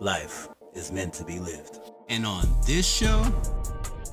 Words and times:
life 0.00 0.48
is 0.74 0.92
meant 0.92 1.12
to 1.14 1.24
be 1.24 1.38
lived. 1.38 1.80
And 2.08 2.24
on 2.24 2.44
this 2.66 2.86
show, 2.86 3.20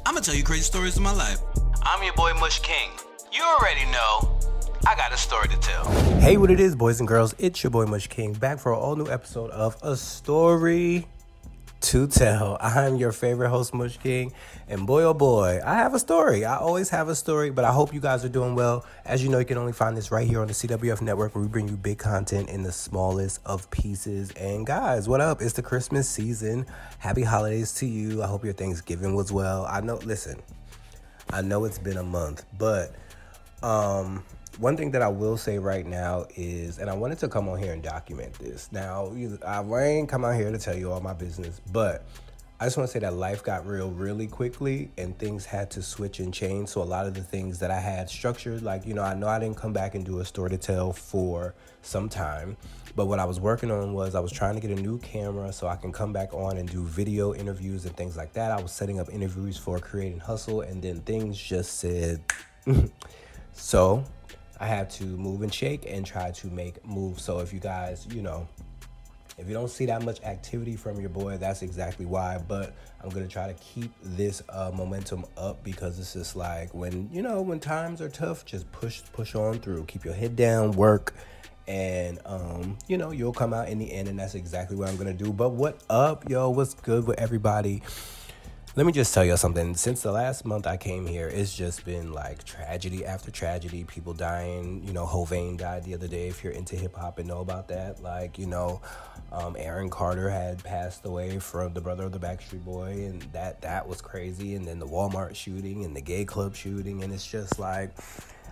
I'm 0.06 0.14
gonna 0.14 0.22
tell 0.22 0.36
you 0.36 0.44
crazy 0.44 0.64
stories 0.64 0.98
of 0.98 1.04
my 1.04 1.14
life. 1.14 1.40
I'm 1.84 2.04
your 2.04 2.14
boy 2.14 2.34
Mush 2.40 2.60
King. 2.60 2.90
You 3.32 3.44
already 3.44 3.86
know 3.92 4.40
I 4.88 4.96
got 4.96 5.14
a 5.14 5.18
story 5.18 5.48
to 5.50 5.58
tell. 5.58 5.86
Hey, 6.20 6.38
what 6.38 6.50
it 6.50 6.60
is, 6.60 6.76
boys 6.76 7.00
and 7.00 7.08
girls? 7.08 7.36
It's 7.38 7.64
your 7.64 7.72
boy 7.72 7.86
Mush 7.86 8.08
King 8.08 8.34
back 8.34 8.60
for 8.60 8.74
an 8.74 8.80
all 8.80 8.96
new 8.96 9.08
episode 9.08 9.52
of 9.52 9.78
A 9.84 9.96
Story 9.96 11.08
to 11.86 12.08
Tell. 12.08 12.58
I'm 12.62 12.96
your 12.96 13.12
favorite 13.12 13.50
host, 13.50 13.72
Mush 13.72 13.98
King, 13.98 14.34
and 14.68 14.88
boy 14.88 15.04
oh 15.04 15.14
boy, 15.14 15.62
I 15.64 15.76
have 15.76 15.94
a 15.94 16.00
story. 16.00 16.44
I 16.44 16.58
always 16.58 16.90
have 16.90 17.10
a 17.10 17.16
story, 17.16 17.52
but 17.52 17.64
I 17.64 17.72
hope 17.72 17.94
you 17.94 18.00
guys 18.00 18.26
are 18.26 18.30
doing 18.30 18.56
well. 18.56 18.84
As 19.06 19.24
you 19.24 19.30
know, 19.30 19.38
you 19.38 19.46
can 19.46 19.60
only 19.60 19.72
find 19.72 19.96
this 19.96 20.10
right 20.10 20.28
here 20.28 20.42
on 20.42 20.48
the 20.48 20.54
CWF 20.54 21.02
network 21.02 21.36
where 21.36 21.44
we 21.44 21.48
bring 21.48 21.68
you 21.68 21.78
big 21.78 22.00
content 22.00 22.50
in 22.50 22.64
the 22.64 22.72
smallest 22.72 23.40
of 23.46 23.70
pieces. 23.70 24.32
And 24.32 24.66
guys, 24.66 25.08
what 25.08 25.22
up? 25.22 25.44
It's 25.44 25.54
the 25.54 25.62
Christmas 25.62 26.10
season. 26.10 26.66
Happy 26.98 27.22
holidays 27.22 27.72
to 27.76 27.86
you. 27.86 28.24
I 28.24 28.26
hope 28.26 28.44
your 28.44 28.54
Thanksgiving 28.54 29.14
was 29.14 29.32
well. 29.32 29.68
I 29.68 29.82
know, 29.82 29.98
listen, 29.98 30.42
I 31.30 31.44
know 31.44 31.66
it's 31.66 31.78
been 31.78 31.98
a 31.98 32.04
month, 32.04 32.46
but 32.58 32.96
um 33.62 34.24
one 34.58 34.78
thing 34.78 34.92
that 34.92 35.02
I 35.02 35.08
will 35.08 35.38
say 35.38 35.60
right 35.60 35.86
now 35.86 36.26
is, 36.36 36.80
and 36.80 36.90
I 36.90 36.94
wanted 36.94 37.20
to 37.20 37.28
come 37.28 37.50
on 37.50 37.60
here 37.60 37.74
and 37.74 37.84
document 37.84 38.34
this. 38.36 38.70
Now, 38.72 39.14
I 39.46 39.84
ain't 39.84 40.10
come 40.10 40.24
out 40.24 40.36
here 40.36 40.52
to 40.52 40.58
tell 40.58 40.76
you 40.76 40.92
all 40.92 41.02
my 41.02 41.14
business, 41.14 41.60
but 41.72 42.06
I 42.58 42.66
just 42.66 42.78
want 42.78 42.88
to 42.88 42.94
say 42.94 43.00
that 43.00 43.14
life 43.14 43.44
got 43.44 43.68
real 43.68 43.92
really 43.92 44.28
quickly 44.28 44.90
and 44.98 45.18
things 45.20 45.46
had 45.46 45.70
to 45.72 45.82
switch 45.82 46.20
and 46.20 46.34
change. 46.34 46.70
So, 46.70 46.82
a 46.82 46.84
lot 46.84 47.06
of 47.06 47.14
the 47.14 47.22
things 47.22 47.60
that 47.60 47.70
I 47.70 47.80
had 47.80 48.10
structured, 48.10 48.62
like, 48.62 48.86
you 48.86 48.94
know, 48.94 49.04
I 49.04 49.14
know 49.14 49.28
I 49.28 49.40
didn't 49.40 49.58
come 49.58 49.74
back 49.74 49.94
and 49.94 50.06
do 50.06 50.20
a 50.20 50.26
story 50.26 50.52
to 50.52 50.58
tell 50.58 50.94
for 50.94 51.54
some 51.82 52.08
time, 52.08 52.56
but 52.96 53.08
what 53.08 53.20
I 53.20 53.26
was 53.26 53.42
working 53.42 53.72
on 53.72 53.94
was 53.94 54.16
I 54.16 54.22
was 54.22 54.32
trying 54.32 54.56
to 54.56 54.62
get 54.66 54.72
a 54.72 54.82
new 54.82 55.00
camera 55.00 55.52
so 55.52 55.68
I 55.68 55.76
can 55.76 55.92
come 55.92 56.14
back 56.14 56.34
on 56.34 56.56
and 56.56 56.70
do 56.70 56.86
video 56.86 57.34
interviews 57.34 57.86
and 57.86 57.96
things 57.98 58.16
like 58.16 58.32
that. 58.34 58.52
I 58.52 58.62
was 58.62 58.72
setting 58.72 59.02
up 59.02 59.10
interviews 59.12 59.58
for 59.58 59.78
Creating 59.80 60.20
Hustle, 60.20 60.62
and 60.62 60.82
then 60.82 61.02
things 61.02 61.38
just 61.38 61.80
said, 61.80 62.24
so 63.54 64.06
I 64.60 64.68
have 64.68 64.90
to 64.98 65.04
move 65.04 65.42
and 65.42 65.54
shake 65.54 65.86
and 65.88 66.06
try 66.06 66.32
to 66.32 66.48
make 66.48 66.86
moves. 66.86 67.24
So 67.24 67.40
if 67.40 67.52
you 67.54 67.60
guys, 67.60 68.08
you 68.10 68.22
know, 68.22 68.48
if 69.38 69.48
you 69.48 69.54
don't 69.54 69.70
see 69.70 69.86
that 69.88 70.04
much 70.04 70.22
activity 70.24 70.78
from 70.78 71.00
your 71.00 71.10
boy, 71.10 71.38
that's 71.38 71.62
exactly 71.62 72.06
why. 72.06 72.38
But 72.48 72.74
I'm 73.04 73.10
gonna 73.10 73.28
try 73.28 73.48
to 73.48 73.54
keep 73.56 73.92
this 74.02 74.42
uh, 74.50 74.72
momentum 74.74 75.26
up 75.38 75.64
because 75.64 76.00
it's 76.00 76.14
just 76.14 76.36
like 76.36 76.74
when 76.74 77.10
you 77.12 77.22
know 77.22 77.42
when 77.42 77.60
times 77.60 78.02
are 78.02 78.10
tough, 78.10 78.46
just 78.46 78.72
push 78.72 79.02
push 79.12 79.36
on 79.36 79.60
through. 79.60 79.86
Keep 79.86 80.06
your 80.06 80.14
head 80.14 80.36
down, 80.38 80.72
work, 80.72 81.14
and 81.68 82.20
um, 82.26 82.78
you 82.88 82.98
know 82.98 83.12
you'll 83.12 83.34
come 83.34 83.54
out 83.54 83.68
in 83.68 83.78
the 83.78 83.92
end. 83.92 84.08
And 84.08 84.18
that's 84.18 84.36
exactly 84.36 84.78
what 84.78 84.88
I'm 84.88 84.96
gonna 84.96 85.14
do. 85.14 85.34
But 85.34 85.50
what 85.50 85.82
up, 85.90 86.30
yo? 86.30 86.50
What's 86.50 86.74
good 86.74 87.06
with 87.06 87.20
everybody? 87.20 87.82
Let 88.78 88.86
me 88.86 88.92
just 88.92 89.14
tell 89.14 89.24
you 89.24 89.38
something. 89.38 89.74
Since 89.74 90.02
the 90.02 90.12
last 90.12 90.44
month 90.44 90.68
I 90.68 90.76
came 90.76 91.08
here, 91.08 91.30
it's 91.30 91.56
just 91.56 91.86
been 91.86 92.12
like 92.12 92.44
tragedy 92.44 93.06
after 93.06 93.32
tragedy. 93.32 93.86
People 93.86 94.14
dying. 94.14 94.84
You 94.86 94.92
know, 94.92 95.06
Hovain 95.06 95.58
died 95.58 95.86
the 95.86 95.94
other 95.94 96.10
day. 96.10 96.28
If 96.28 96.44
you're 96.44 96.52
into 96.52 96.76
hip 96.76 96.94
hop 96.94 97.18
and 97.18 97.26
know 97.26 97.40
about 97.40 97.70
that, 97.70 98.04
like 98.04 98.38
you 98.38 98.48
know, 98.48 98.82
um, 99.32 99.56
Aaron 99.58 99.90
Carter 99.90 100.30
had 100.30 100.62
passed 100.62 101.06
away 101.06 101.40
from 101.40 101.74
the 101.74 101.80
brother 101.80 102.04
of 102.04 102.12
the 102.12 102.20
Backstreet 102.20 102.66
Boy, 102.66 103.06
and 103.06 103.22
that 103.32 103.62
that 103.62 103.88
was 103.88 104.02
crazy. 104.02 104.56
And 104.56 104.68
then 104.68 104.80
the 104.80 104.88
Walmart 104.88 105.36
shooting 105.36 105.86
and 105.86 105.96
the 105.96 106.02
gay 106.02 106.26
club 106.26 106.54
shooting, 106.54 107.02
and 107.02 107.14
it's 107.14 107.26
just 107.26 107.58
like 107.58 107.96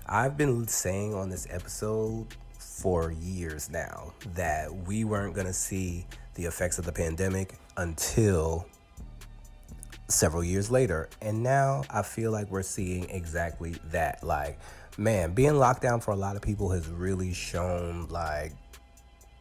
I've 0.08 0.38
been 0.38 0.70
saying 0.70 1.14
on 1.14 1.32
this 1.32 1.48
episode 1.50 2.28
for 2.60 3.12
years 3.12 3.70
now 3.70 4.14
that 4.36 4.74
we 4.74 5.04
weren't 5.04 5.36
gonna 5.36 5.52
see 5.52 6.06
the 6.36 6.46
effects 6.46 6.80
of 6.80 6.86
the 6.86 6.94
pandemic 6.94 7.56
until 7.76 8.66
several 10.08 10.44
years 10.44 10.70
later. 10.70 11.10
And 11.22 11.44
now 11.44 11.84
I 11.90 12.02
feel 12.02 12.32
like 12.32 12.50
we're 12.50 12.64
seeing 12.64 13.10
exactly 13.10 13.76
that. 13.92 14.24
Like, 14.24 14.60
man, 14.98 15.34
being 15.34 15.56
locked 15.56 15.82
down 15.82 16.02
for 16.02 16.12
a 16.12 16.16
lot 16.16 16.36
of 16.36 16.42
people 16.42 16.70
has 16.72 16.88
really 16.88 17.34
shown 17.34 18.08
like 18.10 18.54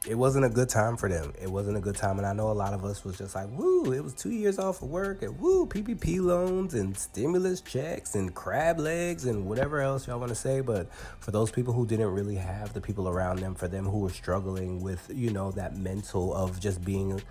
it 0.09 0.16
wasn't 0.16 0.44
a 0.44 0.48
good 0.48 0.69
time 0.69 0.97
for 0.97 1.09
them. 1.09 1.32
It 1.41 1.48
wasn't 1.48 1.76
a 1.76 1.81
good 1.81 1.94
time. 1.94 2.19
And 2.19 2.26
I 2.26 2.32
know 2.32 2.50
a 2.50 2.53
lot 2.53 2.75
of 2.75 2.84
us 2.84 3.04
was 3.04 3.16
just 3.16 3.36
like, 3.36 3.48
woo, 3.50 3.92
it 3.92 4.03
was 4.03 4.14
two 4.14 4.31
years 4.31 4.59
off 4.59 4.82
of 4.82 4.88
work 4.88 5.22
and 5.22 5.38
woo, 5.38 5.64
PPP 5.64 6.20
loans 6.20 6.75
and 6.75 6.97
stimulus 6.97 7.60
checks 7.60 8.16
and 8.16 8.34
crab 8.34 8.81
legs 8.81 9.26
and 9.26 9.47
whatever 9.47 9.81
else 9.81 10.09
y'all 10.09 10.19
want 10.19 10.31
to 10.31 10.34
say. 10.34 10.60
But 10.60 10.92
for 11.20 11.31
those 11.31 11.53
people 11.53 11.72
who 11.72 11.86
didn't 11.86 12.10
really 12.10 12.34
have 12.34 12.72
the 12.72 12.81
people 12.81 13.09
around 13.09 13.38
them, 13.38 13.54
for 13.54 13.69
them 13.69 13.84
who 13.84 14.00
were 14.00 14.10
struggling 14.10 14.82
with, 14.82 15.09
you 15.15 15.31
know, 15.31 15.53
that 15.53 15.76
mental 15.76 16.34
of 16.34 16.59
just 16.59 16.84
being 16.84 17.22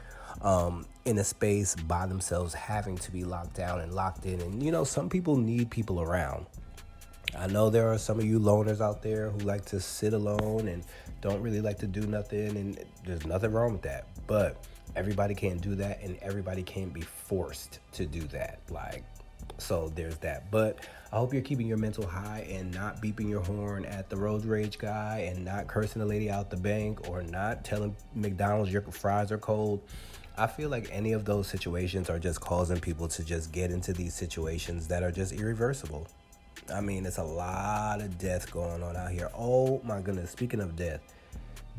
um, 0.41 0.85
in 1.05 1.17
a 1.17 1.23
space 1.23 1.75
by 1.75 2.05
themselves, 2.05 2.53
having 2.53 2.97
to 2.97 3.11
be 3.11 3.23
locked 3.23 3.55
down 3.55 3.81
and 3.81 3.93
locked 3.93 4.25
in. 4.25 4.41
And 4.41 4.63
you 4.63 4.71
know, 4.71 4.83
some 4.83 5.09
people 5.09 5.35
need 5.35 5.69
people 5.69 6.01
around. 6.01 6.45
I 7.37 7.47
know 7.47 7.69
there 7.69 7.91
are 7.91 7.97
some 7.97 8.19
of 8.19 8.25
you 8.25 8.39
loners 8.39 8.81
out 8.81 9.01
there 9.01 9.29
who 9.29 9.39
like 9.39 9.65
to 9.65 9.79
sit 9.79 10.13
alone 10.13 10.67
and 10.67 10.83
don't 11.21 11.41
really 11.41 11.61
like 11.61 11.77
to 11.79 11.87
do 11.87 12.01
nothing, 12.01 12.57
and 12.57 12.83
there's 13.05 13.25
nothing 13.25 13.51
wrong 13.51 13.73
with 13.73 13.83
that. 13.83 14.07
But 14.27 14.65
everybody 14.95 15.33
can't 15.33 15.61
do 15.61 15.75
that, 15.75 16.01
and 16.01 16.17
everybody 16.21 16.63
can't 16.63 16.93
be 16.93 17.01
forced 17.01 17.79
to 17.93 18.05
do 18.05 18.21
that. 18.27 18.59
Like, 18.69 19.03
so 19.57 19.91
there's 19.95 20.17
that. 20.17 20.51
But 20.51 20.79
I 21.11 21.17
hope 21.17 21.33
you're 21.33 21.41
keeping 21.41 21.67
your 21.67 21.77
mental 21.77 22.05
high 22.05 22.47
and 22.49 22.73
not 22.73 23.01
beeping 23.01 23.29
your 23.29 23.41
horn 23.41 23.85
at 23.85 24.09
the 24.09 24.17
road 24.17 24.45
rage 24.45 24.77
guy 24.77 25.29
and 25.31 25.45
not 25.45 25.67
cursing 25.67 26.01
the 26.01 26.05
lady 26.05 26.29
out 26.29 26.49
the 26.49 26.57
bank 26.57 27.09
or 27.09 27.21
not 27.21 27.63
telling 27.63 27.95
McDonald's 28.15 28.71
your 28.71 28.81
fries 28.81 29.31
are 29.31 29.37
cold. 29.37 29.81
I 30.37 30.47
feel 30.47 30.69
like 30.69 30.87
any 30.91 31.11
of 31.11 31.25
those 31.25 31.47
situations 31.47 32.09
are 32.09 32.19
just 32.19 32.39
causing 32.39 32.79
people 32.79 33.07
to 33.09 33.23
just 33.23 33.51
get 33.51 33.69
into 33.69 33.93
these 33.93 34.13
situations 34.13 34.87
that 34.87 35.03
are 35.03 35.11
just 35.11 35.33
irreversible. 35.33 36.07
I 36.73 36.79
mean, 36.79 37.05
it's 37.05 37.17
a 37.17 37.23
lot 37.23 38.01
of 38.01 38.17
death 38.17 38.49
going 38.51 38.81
on 38.81 38.95
out 38.95 39.11
here. 39.11 39.29
Oh 39.37 39.81
my 39.83 39.99
goodness, 39.99 40.31
speaking 40.31 40.61
of 40.61 40.75
death, 40.75 41.01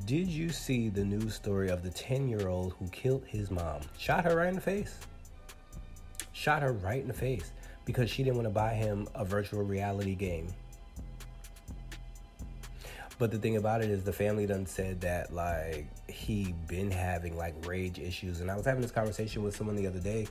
did 0.04 0.26
you 0.26 0.50
see 0.50 0.88
the 0.88 1.04
news 1.04 1.34
story 1.34 1.70
of 1.70 1.82
the 1.82 1.90
10 1.90 2.28
year 2.28 2.48
old 2.48 2.74
who 2.78 2.88
killed 2.88 3.24
his 3.26 3.50
mom? 3.50 3.80
Shot 3.96 4.24
her 4.24 4.36
right 4.36 4.48
in 4.48 4.54
the 4.54 4.60
face. 4.60 4.98
Shot 6.32 6.62
her 6.62 6.72
right 6.72 7.00
in 7.00 7.08
the 7.08 7.14
face 7.14 7.52
because 7.84 8.10
she 8.10 8.22
didn't 8.22 8.36
want 8.36 8.46
to 8.46 8.54
buy 8.54 8.74
him 8.74 9.08
a 9.14 9.24
virtual 9.24 9.62
reality 9.62 10.14
game. 10.14 10.48
But 13.18 13.30
the 13.30 13.38
thing 13.38 13.56
about 13.56 13.82
it 13.82 13.90
is 13.90 14.02
the 14.02 14.12
family 14.12 14.46
done 14.46 14.66
said 14.66 15.00
that 15.02 15.32
like 15.32 15.86
he 16.12 16.54
been 16.68 16.90
having 16.90 17.36
like 17.36 17.54
rage 17.66 17.98
issues. 17.98 18.40
And 18.40 18.50
I 18.50 18.56
was 18.56 18.66
having 18.66 18.82
this 18.82 18.90
conversation 18.90 19.42
with 19.42 19.56
someone 19.56 19.76
the 19.76 19.86
other 19.86 20.00
day. 20.00 20.26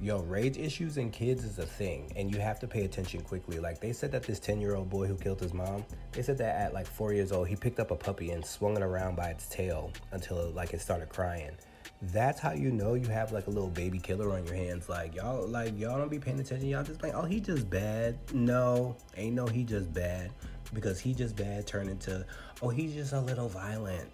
Yo, 0.00 0.20
rage 0.20 0.56
issues 0.56 0.96
in 0.98 1.10
kids 1.10 1.44
is 1.44 1.58
a 1.58 1.66
thing, 1.66 2.12
and 2.14 2.32
you 2.32 2.40
have 2.40 2.60
to 2.60 2.68
pay 2.68 2.84
attention 2.84 3.20
quickly. 3.22 3.58
Like 3.58 3.80
they 3.80 3.92
said 3.92 4.12
that 4.12 4.22
this 4.22 4.38
10 4.38 4.60
year 4.60 4.76
old 4.76 4.88
boy 4.88 5.06
who 5.06 5.16
killed 5.16 5.40
his 5.40 5.52
mom, 5.52 5.84
they 6.12 6.22
said 6.22 6.38
that 6.38 6.56
at 6.60 6.72
like 6.72 6.86
four 6.86 7.12
years 7.12 7.32
old, 7.32 7.48
he 7.48 7.56
picked 7.56 7.80
up 7.80 7.90
a 7.90 7.96
puppy 7.96 8.30
and 8.30 8.44
swung 8.44 8.76
it 8.76 8.82
around 8.82 9.16
by 9.16 9.30
its 9.30 9.48
tail 9.48 9.90
until 10.12 10.50
like 10.50 10.72
it 10.72 10.80
started 10.80 11.08
crying 11.08 11.56
that's 12.02 12.40
how 12.40 12.52
you 12.52 12.70
know 12.70 12.94
you 12.94 13.08
have 13.08 13.30
like 13.32 13.46
a 13.46 13.50
little 13.50 13.68
baby 13.68 13.98
killer 13.98 14.32
on 14.32 14.44
your 14.46 14.54
hands. 14.54 14.88
Like 14.88 15.14
y'all, 15.14 15.46
like 15.46 15.78
y'all 15.78 15.98
don't 15.98 16.10
be 16.10 16.18
paying 16.18 16.40
attention. 16.40 16.68
Y'all 16.68 16.82
just 16.82 17.02
like, 17.02 17.14
oh, 17.14 17.24
he 17.24 17.40
just 17.40 17.68
bad. 17.68 18.18
No, 18.32 18.96
ain't 19.16 19.34
no 19.34 19.46
he 19.46 19.64
just 19.64 19.92
bad 19.92 20.30
because 20.72 20.98
he 20.98 21.14
just 21.14 21.36
bad 21.36 21.66
turned 21.66 21.90
into, 21.90 22.24
oh, 22.62 22.68
he's 22.68 22.94
just 22.94 23.12
a 23.12 23.20
little 23.20 23.48
violent. 23.48 24.08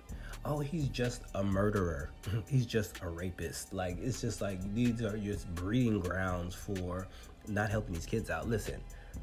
Oh, 0.48 0.60
he's 0.60 0.88
just 0.88 1.22
a 1.34 1.42
murderer. 1.42 2.10
he's 2.48 2.66
just 2.66 3.02
a 3.02 3.08
rapist. 3.08 3.72
Like 3.72 3.98
it's 4.00 4.20
just 4.20 4.40
like 4.40 4.60
these 4.74 5.02
are 5.02 5.18
just 5.18 5.52
breeding 5.56 5.98
grounds 5.98 6.54
for 6.54 7.08
not 7.48 7.68
helping 7.68 7.94
these 7.94 8.06
kids 8.06 8.30
out. 8.30 8.48
Listen, 8.48 8.80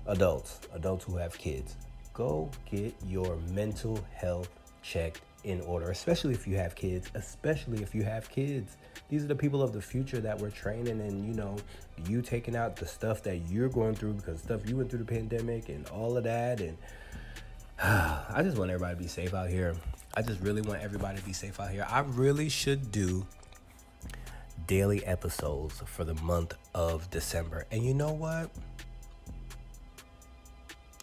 adults, 0.07 0.59
adults 0.73 1.05
who 1.05 1.15
have 1.15 1.37
kids, 1.37 1.77
go 2.13 2.51
get 2.69 2.93
your 3.07 3.37
mental 3.53 4.03
health 4.13 4.49
checked 4.81 5.21
in 5.45 5.61
order, 5.61 5.91
especially 5.91 6.33
if 6.33 6.45
you 6.45 6.57
have 6.57 6.75
kids, 6.75 7.09
especially 7.15 7.81
if 7.81 7.95
you 7.95 8.03
have 8.03 8.29
kids. 8.29 8.75
These 9.07 9.23
are 9.23 9.27
the 9.27 9.35
people 9.35 9.61
of 9.61 9.71
the 9.71 9.81
future 9.81 10.19
that 10.19 10.37
we're 10.37 10.49
training, 10.49 10.99
and 10.99 11.25
you 11.25 11.33
know, 11.33 11.55
you 12.05 12.21
taking 12.21 12.55
out 12.55 12.75
the 12.75 12.85
stuff 12.85 13.23
that 13.23 13.37
you're 13.49 13.69
going 13.69 13.95
through 13.95 14.13
because 14.15 14.41
stuff 14.41 14.67
you 14.67 14.75
went 14.75 14.89
through 14.89 14.99
the 14.99 15.05
pandemic 15.05 15.69
and 15.69 15.87
all 15.87 16.17
of 16.17 16.25
that. 16.25 16.59
And 16.59 16.77
I 17.81 18.41
just 18.43 18.57
want 18.57 18.71
everybody 18.71 18.95
to 18.95 19.01
be 19.01 19.07
safe 19.07 19.33
out 19.33 19.49
here. 19.49 19.73
I 20.15 20.21
just 20.21 20.41
really 20.41 20.61
want 20.61 20.81
everybody 20.81 21.17
to 21.19 21.25
be 21.25 21.33
safe 21.33 21.59
out 21.59 21.71
here. 21.71 21.87
I 21.89 22.01
really 22.01 22.49
should 22.49 22.91
do 22.91 23.25
daily 24.67 25.05
episodes 25.05 25.81
for 25.85 26.03
the 26.03 26.13
month 26.15 26.55
of 26.75 27.09
December. 27.09 27.65
And 27.71 27.83
you 27.83 27.93
know 27.93 28.11
what? 28.11 28.51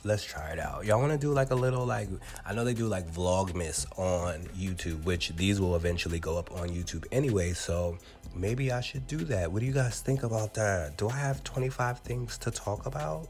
let's 0.04 0.24
try 0.24 0.50
it 0.50 0.58
out. 0.58 0.84
Y'all 0.84 0.98
want 0.98 1.12
to 1.12 1.18
do 1.18 1.32
like 1.32 1.50
a 1.50 1.54
little 1.54 1.84
like 1.84 2.08
I 2.44 2.54
know 2.54 2.64
they 2.64 2.74
do 2.74 2.86
like 2.86 3.10
Vlogmas 3.10 3.86
on 3.98 4.44
YouTube, 4.56 5.04
which 5.04 5.30
these 5.36 5.60
will 5.60 5.76
eventually 5.76 6.18
go 6.18 6.38
up 6.38 6.52
on 6.52 6.68
YouTube 6.68 7.04
anyway. 7.12 7.52
So 7.52 7.98
maybe 8.34 8.72
I 8.72 8.80
should 8.80 9.06
do 9.06 9.18
that. 9.18 9.50
What 9.52 9.60
do 9.60 9.66
you 9.66 9.72
guys 9.72 10.00
think 10.00 10.22
about 10.22 10.54
that? 10.54 10.96
Do 10.96 11.08
I 11.08 11.16
have 11.16 11.44
25 11.44 12.00
things 12.00 12.38
to 12.38 12.50
talk 12.50 12.86
about? 12.86 13.28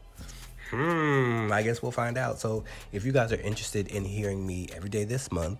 Hmm, 0.69 1.30
I 1.53 1.63
guess 1.63 1.81
we'll 1.81 1.91
find 1.91 2.17
out. 2.17 2.39
So 2.39 2.63
if 2.91 3.05
you 3.05 3.11
guys 3.11 3.31
are 3.31 3.41
interested 3.41 3.87
in 3.87 4.03
hearing 4.03 4.45
me 4.45 4.67
every 4.75 4.89
day 4.89 5.03
this 5.03 5.31
month 5.31 5.59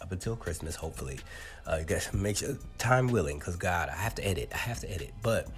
up 0.00 0.12
until 0.12 0.36
Christmas, 0.36 0.76
hopefully. 0.76 1.18
Uh, 1.66 1.82
guess 1.82 2.12
make 2.12 2.36
sure 2.36 2.56
time 2.78 3.08
willing, 3.08 3.38
cause 3.38 3.56
God, 3.56 3.88
I 3.88 3.96
have 3.96 4.14
to 4.16 4.26
edit. 4.26 4.50
I 4.52 4.58
have 4.58 4.80
to 4.80 4.90
edit, 4.92 5.12
but. 5.22 5.48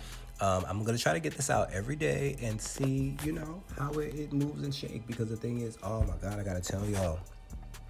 Um, 0.41 0.65
I'm 0.69 0.85
gonna 0.85 0.99
try 0.99 1.15
to 1.15 1.19
get 1.19 1.35
this 1.35 1.51
out 1.51 1.73
every 1.73 1.97
day 1.97 2.37
and 2.41 2.61
see, 2.61 3.17
you 3.25 3.33
know, 3.33 3.61
how 3.77 3.91
it, 3.95 4.15
it 4.15 4.33
moves 4.33 4.63
and 4.63 4.73
shake. 4.73 5.05
Because 5.05 5.29
the 5.29 5.37
thing 5.37 5.63
is, 5.63 5.77
oh 5.83 6.05
my 6.05 6.15
God, 6.23 6.39
I 6.39 6.45
gotta 6.45 6.61
tell 6.61 6.87
y'all, 6.87 7.19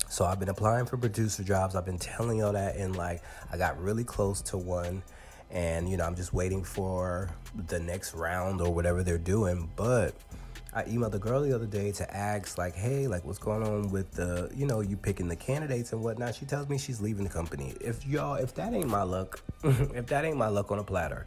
so 0.09 0.25
I've 0.25 0.41
been 0.41 0.49
applying 0.49 0.87
for 0.87 0.97
producer 0.97 1.43
jobs. 1.43 1.75
I've 1.75 1.85
been 1.85 1.99
telling 1.99 2.39
y'all 2.39 2.53
that, 2.53 2.77
and 2.77 2.97
like 2.97 3.23
I 3.53 3.59
got 3.59 3.81
really 3.81 4.05
close 4.05 4.41
to 4.43 4.57
one, 4.57 5.03
and 5.51 5.89
you 5.89 5.97
know 5.97 6.05
I'm 6.05 6.17
just 6.17 6.33
waiting 6.33 6.65
for 6.65 7.31
the 7.67 7.79
next 7.79 8.15
round 8.15 8.61
or 8.61 8.73
whatever 8.73 9.03
they're 9.03 9.19
doing. 9.19 9.71
But 9.77 10.15
I 10.75 10.83
emailed 10.85 11.13
the 11.13 11.19
girl 11.19 11.41
the 11.41 11.55
other 11.55 11.67
day 11.67 11.93
to 11.93 12.15
ask 12.15 12.59
like, 12.59 12.75
hey, 12.75 13.07
like 13.07 13.25
what's 13.25 13.39
going 13.39 13.63
on 13.63 13.91
with 13.91 14.11
the, 14.13 14.51
you 14.55 14.67
know, 14.67 14.81
you 14.81 14.97
picking 14.97 15.29
the 15.29 15.37
candidates 15.37 15.93
and 15.93 16.03
whatnot. 16.03 16.35
She 16.35 16.45
tells 16.45 16.69
me 16.69 16.77
she's 16.77 17.01
leaving 17.01 17.25
the 17.25 17.31
company. 17.31 17.75
If 17.81 18.07
y'all, 18.07 18.35
if 18.35 18.55
that 18.57 18.75
ain't 18.75 18.89
my 18.89 19.03
luck, 19.03 19.41
if 19.65 20.07
that 20.07 20.25
ain't 20.25 20.37
my 20.37 20.49
luck 20.49 20.71
on 20.71 20.79
a 20.79 20.85
platter, 20.85 21.25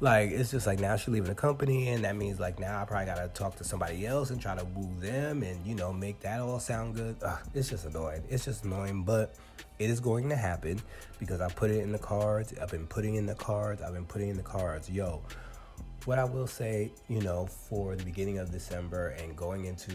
like 0.00 0.30
it's 0.30 0.50
just 0.50 0.66
like 0.66 0.78
now 0.78 0.96
she's 0.96 1.08
leaving 1.08 1.28
the 1.28 1.34
company 1.34 1.88
and 1.88 2.04
that 2.04 2.16
means 2.16 2.38
like 2.38 2.58
now 2.58 2.82
i 2.82 2.84
probably 2.84 3.06
gotta 3.06 3.28
talk 3.28 3.56
to 3.56 3.64
somebody 3.64 4.06
else 4.06 4.28
and 4.28 4.38
try 4.38 4.54
to 4.54 4.62
woo 4.74 4.90
them 5.00 5.42
and 5.42 5.64
you 5.66 5.74
know 5.74 5.90
make 5.90 6.20
that 6.20 6.40
all 6.40 6.60
sound 6.60 6.94
good. 6.94 7.16
Ugh, 7.22 7.38
it's 7.54 7.70
just 7.70 7.86
annoying. 7.86 8.22
It's 8.28 8.44
just 8.44 8.64
annoying 8.64 9.04
but 9.04 9.34
it 9.78 9.88
is 9.88 10.00
going 10.00 10.28
to 10.28 10.36
happen 10.36 10.80
because 11.18 11.40
i 11.40 11.48
put 11.48 11.70
it 11.70 11.80
in 11.80 11.92
the 11.92 11.98
cards. 11.98 12.52
I've 12.60 12.70
been 12.70 12.86
putting 12.86 13.14
in 13.14 13.24
the 13.24 13.34
cards. 13.34 13.80
I've 13.80 13.94
been 13.94 14.04
putting 14.04 14.28
in 14.28 14.36
the 14.36 14.42
cards. 14.42 14.90
Yo 14.90 15.22
what 16.06 16.18
i 16.18 16.24
will 16.24 16.46
say 16.46 16.90
you 17.08 17.20
know 17.20 17.46
for 17.46 17.94
the 17.94 18.04
beginning 18.04 18.38
of 18.38 18.50
december 18.50 19.08
and 19.22 19.36
going 19.36 19.66
into 19.66 19.92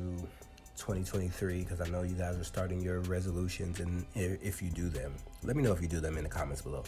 2023 0.78 1.63
because 1.63 1.81
i 1.81 1.88
know 1.88 2.04
you 2.04 2.16
guys 2.16 2.38
are 2.38 2.44
starting 2.44 2.80
your 2.80 3.00
resolutions 3.02 3.80
and 3.80 4.06
if 4.16 4.62
you 4.62 4.69
do 4.69 4.88
them 4.88 5.13
let 5.44 5.56
me 5.56 5.63
know 5.63 5.74
if 5.74 5.81
you 5.81 5.88
do 5.88 6.00
them 6.00 6.18
in 6.18 6.24
the 6.24 6.30
comments 6.30 6.62
below 6.62 6.84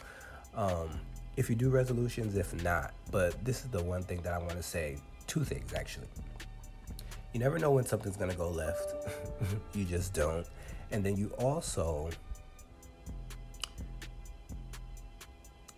um, 0.55 0.99
if 1.35 1.49
you 1.49 1.55
do 1.55 1.69
resolutions, 1.69 2.35
if 2.35 2.53
not. 2.63 2.93
But 3.11 3.43
this 3.43 3.63
is 3.63 3.71
the 3.71 3.81
one 3.81 4.03
thing 4.03 4.21
that 4.21 4.33
I 4.33 4.37
want 4.37 4.51
to 4.51 4.63
say. 4.63 4.97
Two 5.27 5.43
things, 5.43 5.73
actually. 5.73 6.07
You 7.33 7.39
never 7.39 7.57
know 7.57 7.71
when 7.71 7.85
something's 7.85 8.17
going 8.17 8.29
to 8.29 8.37
go 8.37 8.49
left. 8.49 8.93
you 9.73 9.85
just 9.85 10.13
don't. 10.13 10.45
And 10.91 11.03
then 11.03 11.17
you 11.17 11.31
also 11.39 12.09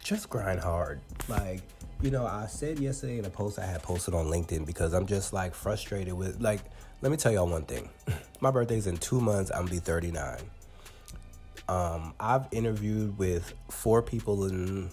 just 0.03 0.29
grind 0.29 0.59
hard. 0.59 0.99
Like, 1.29 1.61
you 2.05 2.11
know, 2.11 2.27
I 2.27 2.45
said 2.45 2.79
yesterday 2.79 3.17
in 3.17 3.25
a 3.25 3.31
post 3.31 3.57
I 3.57 3.65
had 3.65 3.81
posted 3.81 4.13
on 4.13 4.27
LinkedIn 4.27 4.63
because 4.67 4.93
I'm 4.93 5.07
just 5.07 5.33
like 5.33 5.55
frustrated 5.55 6.13
with, 6.13 6.39
like, 6.39 6.61
let 7.01 7.11
me 7.11 7.17
tell 7.17 7.31
y'all 7.31 7.47
one 7.47 7.63
thing. 7.63 7.89
My 8.41 8.51
birthday's 8.51 8.85
in 8.85 8.97
two 8.97 9.19
months, 9.19 9.49
I'm 9.49 9.61
gonna 9.65 9.71
be 9.71 9.79
39. 9.79 10.37
Um, 11.67 12.13
I've 12.19 12.45
interviewed 12.51 13.17
with 13.17 13.51
four 13.71 14.03
people 14.03 14.45
in 14.45 14.91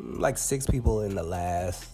like 0.00 0.36
six 0.36 0.66
people 0.66 1.02
in 1.02 1.14
the 1.14 1.22
last 1.22 1.86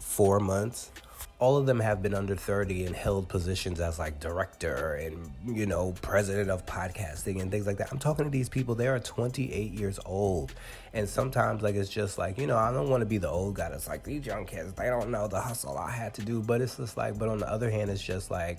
four 0.00 0.38
months. 0.38 0.92
All 1.42 1.56
of 1.56 1.66
them 1.66 1.80
have 1.80 2.02
been 2.02 2.14
under 2.14 2.36
30 2.36 2.86
and 2.86 2.94
held 2.94 3.28
positions 3.28 3.80
as 3.80 3.98
like 3.98 4.20
director 4.20 4.94
and, 4.94 5.28
you 5.44 5.66
know, 5.66 5.92
president 6.00 6.50
of 6.50 6.64
podcasting 6.66 7.42
and 7.42 7.50
things 7.50 7.66
like 7.66 7.78
that. 7.78 7.90
I'm 7.90 7.98
talking 7.98 8.24
to 8.24 8.30
these 8.30 8.48
people, 8.48 8.76
they 8.76 8.86
are 8.86 9.00
28 9.00 9.72
years 9.72 9.98
old. 10.06 10.52
And 10.94 11.08
sometimes, 11.08 11.60
like, 11.60 11.74
it's 11.74 11.90
just 11.90 12.16
like, 12.16 12.38
you 12.38 12.46
know, 12.46 12.56
I 12.56 12.70
don't 12.70 12.88
want 12.88 13.00
to 13.00 13.06
be 13.06 13.18
the 13.18 13.28
old 13.28 13.56
guy 13.56 13.70
that's 13.70 13.88
like, 13.88 14.04
these 14.04 14.24
young 14.24 14.46
kids, 14.46 14.72
they 14.74 14.86
don't 14.86 15.10
know 15.10 15.26
the 15.26 15.40
hustle 15.40 15.76
I 15.76 15.90
had 15.90 16.14
to 16.14 16.22
do. 16.22 16.40
But 16.40 16.60
it's 16.60 16.76
just 16.76 16.96
like, 16.96 17.18
but 17.18 17.28
on 17.28 17.38
the 17.38 17.50
other 17.50 17.70
hand, 17.70 17.90
it's 17.90 18.04
just 18.04 18.30
like, 18.30 18.58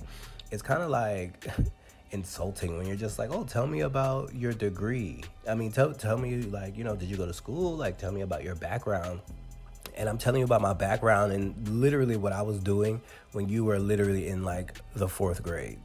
it's 0.52 0.62
kind 0.62 0.84
of 0.84 0.90
like, 0.90 1.48
insulting 2.12 2.78
when 2.78 2.86
you're 2.86 2.96
just 2.96 3.18
like, 3.18 3.32
"Oh, 3.32 3.44
tell 3.44 3.66
me 3.66 3.80
about 3.80 4.36
your 4.36 4.54
degree." 4.54 5.24
I 5.50 5.56
mean, 5.56 5.72
tell 5.72 5.94
tell 5.94 6.18
me 6.18 6.44
like, 6.44 6.78
you 6.78 6.84
know, 6.84 6.96
did 6.96 7.10
you 7.10 7.18
go 7.18 7.26
to 7.26 7.34
school? 7.34 7.76
Like, 7.76 7.98
tell 7.98 8.12
me 8.12 8.22
about 8.22 8.44
your 8.44 8.56
background. 8.56 9.22
And 9.96 10.10
I'm 10.10 10.18
telling 10.18 10.40
you 10.40 10.46
about 10.46 10.62
my 10.62 10.74
background 10.74 11.32
and 11.32 11.68
literally 11.68 12.18
what 12.18 12.34
I 12.34 12.42
was 12.42 12.60
doing 12.60 13.02
when 13.32 13.50
you 13.50 13.64
were 13.64 13.80
literally 13.80 14.28
in 14.28 14.44
like 14.44 14.80
the 14.96 15.08
fourth 15.08 15.44
grade. 15.44 15.80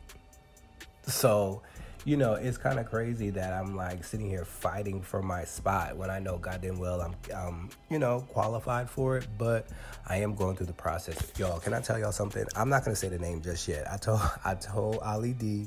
So, 1.07 1.63
you 2.05 2.17
know, 2.17 2.35
it's 2.35 2.59
kind 2.59 2.79
of 2.79 2.87
crazy 2.87 3.31
that 3.31 3.53
I'm 3.53 3.77
like 3.77 4.05
sitting 4.05 4.29
here 4.29 4.45
fighting 4.45 5.03
for 5.03 5.23
my 5.23 5.45
spot 5.45 5.97
when 5.97 6.11
I 6.11 6.19
know 6.19 6.39
goddamn 6.39 6.79
well 6.79 7.01
I'm, 7.01 7.15
um, 7.35 7.71
you 7.91 7.99
know, 7.99 8.21
qualified 8.29 8.89
for 8.89 9.17
it. 9.17 9.27
But 9.37 9.67
I 10.07 10.17
am 10.19 10.35
going 10.35 10.57
through 10.57 10.67
the 10.67 10.73
process. 10.73 11.33
Y'all, 11.39 11.59
can 11.61 11.75
I 11.75 11.81
tell 11.81 11.99
y'all 11.99 12.13
something? 12.13 12.47
I'm 12.57 12.69
not 12.69 12.85
gonna 12.85 12.97
say 12.97 13.09
the 13.09 13.19
name 13.19 13.43
just 13.43 13.69
yet. 13.69 13.91
I 13.91 13.97
told 13.97 14.21
I 14.45 14.55
told 14.55 14.99
Ali 14.99 15.33
D 15.33 15.67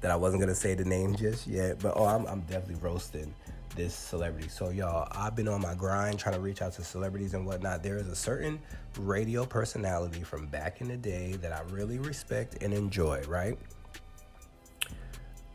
that 0.00 0.10
I 0.10 0.16
wasn't 0.16 0.40
gonna 0.40 0.54
say 0.54 0.74
the 0.74 0.84
name 0.84 1.14
just 1.14 1.46
yet, 1.46 1.78
but 1.80 1.94
oh, 1.96 2.04
I'm, 2.04 2.26
I'm 2.26 2.40
definitely 2.42 2.76
roasting 2.76 3.34
this 3.76 3.94
celebrity. 3.94 4.48
So 4.48 4.70
y'all, 4.70 5.08
I've 5.12 5.36
been 5.36 5.48
on 5.48 5.60
my 5.60 5.74
grind 5.74 6.18
trying 6.18 6.34
to 6.34 6.40
reach 6.40 6.62
out 6.62 6.72
to 6.74 6.82
celebrities 6.82 7.34
and 7.34 7.46
whatnot. 7.46 7.82
There 7.82 7.98
is 7.98 8.08
a 8.08 8.16
certain 8.16 8.58
radio 8.98 9.44
personality 9.44 10.22
from 10.22 10.46
back 10.46 10.80
in 10.80 10.88
the 10.88 10.96
day 10.96 11.32
that 11.42 11.52
I 11.52 11.60
really 11.70 11.98
respect 11.98 12.62
and 12.62 12.72
enjoy, 12.72 13.22
right? 13.28 13.58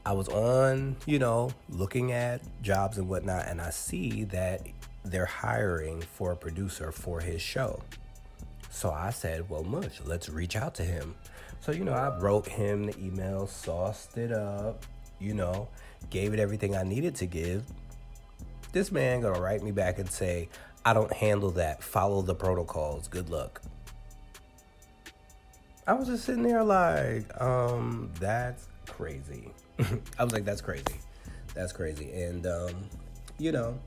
I 0.06 0.14
was 0.14 0.30
on, 0.30 0.96
you 1.06 1.20
know, 1.20 1.52
looking 1.70 2.12
at 2.12 2.42
jobs 2.64 2.98
and 2.98 3.08
whatnot, 3.08 3.48
and 3.48 3.62
I 3.62 3.70
see 3.70 4.24
that 4.26 4.66
they're 5.04 5.26
hiring 5.26 6.02
for 6.02 6.32
a 6.32 6.36
producer 6.36 6.92
for 6.92 7.20
his 7.20 7.42
show. 7.42 7.82
So 8.70 8.90
I 8.92 9.10
said, 9.12 9.50
well, 9.50 9.64
Mush, 9.64 10.00
let's 10.06 10.30
reach 10.30 10.56
out 10.56 10.74
to 10.76 10.84
him. 10.84 11.16
So, 11.60 11.72
you 11.72 11.84
know, 11.84 11.94
I 11.94 12.18
wrote 12.18 12.48
him 12.48 12.86
the 12.86 12.98
email, 12.98 13.46
sauced 13.46 14.18
it 14.18 14.32
up, 14.32 14.86
you 15.20 15.36
know, 15.36 15.68
gave 16.10 16.34
it 16.34 16.40
everything 16.40 16.76
I 16.76 16.84
needed 16.84 17.14
to 17.16 17.28
give. 17.28 17.64
This 18.72 18.92
man 18.92 19.22
gonna 19.22 19.40
write 19.40 19.64
me 19.64 19.72
back 19.72 20.00
and 20.00 20.10
say, 20.10 20.50
I 20.86 20.94
don't 20.94 21.12
handle 21.12 21.52
that. 21.52 21.84
Follow 21.84 22.22
the 22.22 22.36
protocols. 22.36 23.08
Good 23.08 23.30
luck. 23.30 23.62
I 25.86 25.94
was 25.94 26.08
just 26.08 26.26
sitting 26.26 26.44
there 26.44 26.64
like, 26.64 27.26
um, 27.42 28.12
that's 28.20 28.68
crazy. 28.88 29.50
I 30.18 30.24
was 30.24 30.32
like, 30.32 30.46
that's 30.46 30.62
crazy. 30.62 31.00
That's 31.54 31.74
crazy. 31.74 32.12
And 32.14 32.48
um, 32.48 32.72
you 33.38 33.52
know, 33.52 33.78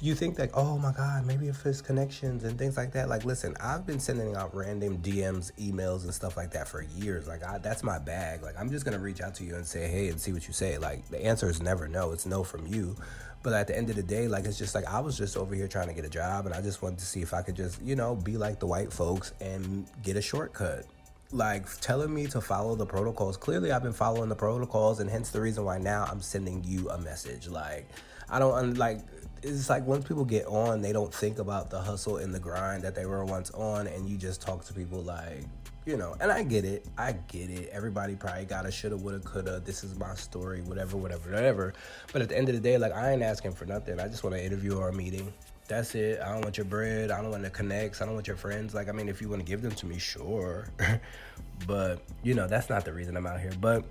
you 0.00 0.14
think 0.14 0.38
like, 0.38 0.50
oh 0.54 0.78
my 0.78 0.92
God, 0.92 1.26
maybe 1.26 1.48
if 1.48 1.64
it's 1.66 1.80
connections 1.80 2.44
and 2.44 2.58
things 2.58 2.76
like 2.76 2.92
that. 2.92 3.08
Like, 3.08 3.24
listen, 3.24 3.56
I've 3.60 3.86
been 3.86 4.00
sending 4.00 4.34
out 4.34 4.54
random 4.54 4.98
DMs, 4.98 5.52
emails, 5.58 6.04
and 6.04 6.14
stuff 6.14 6.36
like 6.36 6.50
that 6.52 6.68
for 6.68 6.82
years. 6.82 7.26
Like, 7.26 7.44
I, 7.44 7.58
that's 7.58 7.82
my 7.82 7.98
bag. 7.98 8.42
Like, 8.42 8.54
I'm 8.58 8.70
just 8.70 8.84
gonna 8.84 8.98
reach 8.98 9.20
out 9.20 9.34
to 9.36 9.44
you 9.44 9.54
and 9.54 9.66
say, 9.66 9.88
hey, 9.88 10.08
and 10.08 10.20
see 10.20 10.32
what 10.32 10.46
you 10.46 10.52
say. 10.52 10.78
Like, 10.78 11.08
the 11.08 11.24
answer 11.24 11.48
is 11.48 11.62
never 11.62 11.88
no. 11.88 12.12
It's 12.12 12.26
no 12.26 12.44
from 12.44 12.66
you. 12.66 12.96
But 13.42 13.54
at 13.54 13.66
the 13.66 13.76
end 13.76 13.90
of 13.90 13.96
the 13.96 14.04
day, 14.04 14.28
like, 14.28 14.44
it's 14.44 14.58
just 14.58 14.74
like 14.74 14.86
I 14.86 15.00
was 15.00 15.18
just 15.18 15.36
over 15.36 15.54
here 15.54 15.66
trying 15.66 15.88
to 15.88 15.94
get 15.94 16.04
a 16.04 16.10
job, 16.10 16.46
and 16.46 16.54
I 16.54 16.60
just 16.60 16.82
wanted 16.82 17.00
to 17.00 17.06
see 17.06 17.22
if 17.22 17.34
I 17.34 17.42
could 17.42 17.56
just, 17.56 17.82
you 17.82 17.96
know, 17.96 18.14
be 18.14 18.36
like 18.36 18.60
the 18.60 18.66
white 18.66 18.92
folks 18.92 19.32
and 19.40 19.86
get 20.02 20.16
a 20.16 20.22
shortcut 20.22 20.86
like 21.32 21.66
telling 21.80 22.12
me 22.12 22.26
to 22.26 22.40
follow 22.40 22.74
the 22.76 22.86
protocols. 22.86 23.36
Clearly, 23.36 23.72
I've 23.72 23.82
been 23.82 23.92
following 23.92 24.28
the 24.28 24.36
protocols, 24.36 25.00
and 25.00 25.08
hence 25.08 25.30
the 25.30 25.40
reason 25.40 25.64
why 25.64 25.78
now 25.78 26.06
I'm 26.10 26.20
sending 26.20 26.62
you 26.64 26.90
a 26.90 26.98
message. 26.98 27.48
Like, 27.48 27.88
I 28.28 28.38
don't 28.38 28.76
like 28.76 29.00
it's 29.42 29.68
like 29.68 29.86
once 29.86 30.06
people 30.06 30.24
get 30.24 30.46
on, 30.46 30.82
they 30.82 30.92
don't 30.92 31.12
think 31.12 31.38
about 31.38 31.70
the 31.70 31.80
hustle 31.80 32.18
and 32.18 32.34
the 32.34 32.38
grind 32.38 32.82
that 32.82 32.94
they 32.94 33.06
were 33.06 33.24
once 33.24 33.50
on, 33.50 33.86
and 33.86 34.08
you 34.08 34.16
just 34.16 34.40
talk 34.40 34.64
to 34.66 34.72
people 34.72 35.02
like, 35.02 35.44
you 35.84 35.96
know. 35.96 36.14
And 36.20 36.30
I 36.30 36.44
get 36.44 36.64
it, 36.64 36.86
I 36.96 37.12
get 37.12 37.50
it. 37.50 37.70
Everybody 37.72 38.14
probably 38.14 38.44
got 38.44 38.66
a 38.66 38.70
shoulda, 38.70 38.96
woulda, 38.96 39.20
coulda. 39.20 39.60
This 39.60 39.82
is 39.82 39.98
my 39.98 40.14
story, 40.14 40.60
whatever, 40.62 40.96
whatever, 40.96 41.30
whatever. 41.30 41.74
But 42.12 42.22
at 42.22 42.28
the 42.28 42.38
end 42.38 42.48
of 42.48 42.54
the 42.54 42.60
day, 42.60 42.78
like 42.78 42.92
I 42.92 43.12
ain't 43.12 43.22
asking 43.22 43.52
for 43.52 43.66
nothing. 43.66 43.98
I 43.98 44.08
just 44.08 44.22
want 44.22 44.36
to 44.36 44.44
interview 44.44 44.78
or 44.78 44.88
a 44.88 44.92
meeting. 44.92 45.32
That's 45.68 45.94
it. 45.94 46.20
I 46.20 46.32
don't 46.32 46.42
want 46.42 46.56
your 46.56 46.66
bread. 46.66 47.10
I 47.10 47.20
don't 47.20 47.30
want 47.30 47.42
the 47.42 47.50
connects. 47.50 48.02
I 48.02 48.04
don't 48.04 48.14
want 48.14 48.26
your 48.26 48.36
friends. 48.36 48.74
Like 48.74 48.88
I 48.88 48.92
mean, 48.92 49.08
if 49.08 49.20
you 49.20 49.28
want 49.28 49.40
to 49.40 49.46
give 49.46 49.62
them 49.62 49.72
to 49.72 49.86
me, 49.86 49.98
sure. 49.98 50.68
but 51.66 52.02
you 52.22 52.34
know, 52.34 52.46
that's 52.46 52.68
not 52.68 52.84
the 52.84 52.92
reason 52.92 53.16
I'm 53.16 53.26
out 53.26 53.40
here. 53.40 53.52
But 53.60 53.84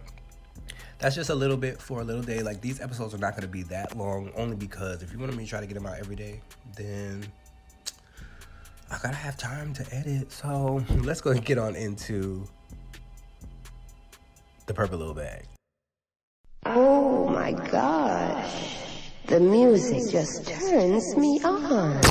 that's 0.99 1.15
just 1.15 1.29
a 1.29 1.35
little 1.35 1.57
bit 1.57 1.81
for 1.81 2.01
a 2.01 2.03
little 2.03 2.21
day. 2.21 2.41
Like 2.43 2.61
these 2.61 2.79
episodes 2.79 3.13
are 3.13 3.17
not 3.17 3.31
going 3.31 3.41
to 3.41 3.47
be 3.47 3.63
that 3.63 3.97
long, 3.97 4.31
only 4.35 4.55
because 4.55 5.01
if 5.01 5.11
you 5.11 5.19
want 5.19 5.35
me 5.35 5.43
to 5.43 5.49
try 5.49 5.59
to 5.59 5.67
get 5.67 5.73
them 5.73 5.85
out 5.85 5.97
every 5.97 6.15
day, 6.15 6.41
then 6.75 7.25
I 8.91 8.99
gotta 9.01 9.15
have 9.15 9.37
time 9.37 9.73
to 9.73 9.95
edit. 9.95 10.31
So 10.31 10.83
let's 10.89 11.21
go 11.21 11.31
and 11.31 11.43
get 11.43 11.57
on 11.57 11.75
into 11.75 12.45
the 14.65 14.73
purple 14.73 14.97
little 14.97 15.13
bag. 15.13 15.45
Oh 16.65 17.27
my 17.29 17.53
gosh. 17.53 18.77
The 19.27 19.39
music 19.39 20.11
just 20.11 20.45
turns 20.45 21.15
me 21.15 21.39
on. 21.43 22.01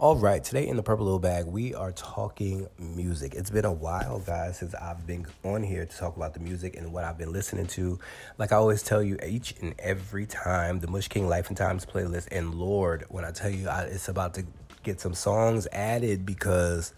All 0.00 0.16
right, 0.16 0.42
today 0.42 0.66
in 0.66 0.78
the 0.78 0.82
Purple 0.82 1.04
Little 1.04 1.18
Bag, 1.18 1.44
we 1.44 1.74
are 1.74 1.92
talking 1.92 2.66
music. 2.78 3.34
It's 3.34 3.50
been 3.50 3.66
a 3.66 3.72
while, 3.72 4.18
guys, 4.20 4.60
since 4.60 4.74
I've 4.74 5.06
been 5.06 5.26
on 5.44 5.62
here 5.62 5.84
to 5.84 5.94
talk 5.94 6.16
about 6.16 6.32
the 6.32 6.40
music 6.40 6.74
and 6.74 6.90
what 6.90 7.04
I've 7.04 7.18
been 7.18 7.34
listening 7.34 7.66
to. 7.66 7.98
Like 8.38 8.50
I 8.50 8.56
always 8.56 8.82
tell 8.82 9.02
you, 9.02 9.18
each 9.22 9.54
and 9.60 9.74
every 9.78 10.24
time, 10.24 10.80
the 10.80 10.86
Mush 10.86 11.08
King 11.08 11.28
Life 11.28 11.48
and 11.48 11.56
Times 11.56 11.84
playlist, 11.84 12.28
and 12.30 12.54
Lord, 12.54 13.04
when 13.10 13.26
I 13.26 13.30
tell 13.30 13.50
you 13.50 13.68
I, 13.68 13.82
it's 13.82 14.08
about 14.08 14.32
to 14.36 14.46
get 14.84 15.02
some 15.02 15.12
songs 15.12 15.68
added 15.70 16.24
because 16.24 16.94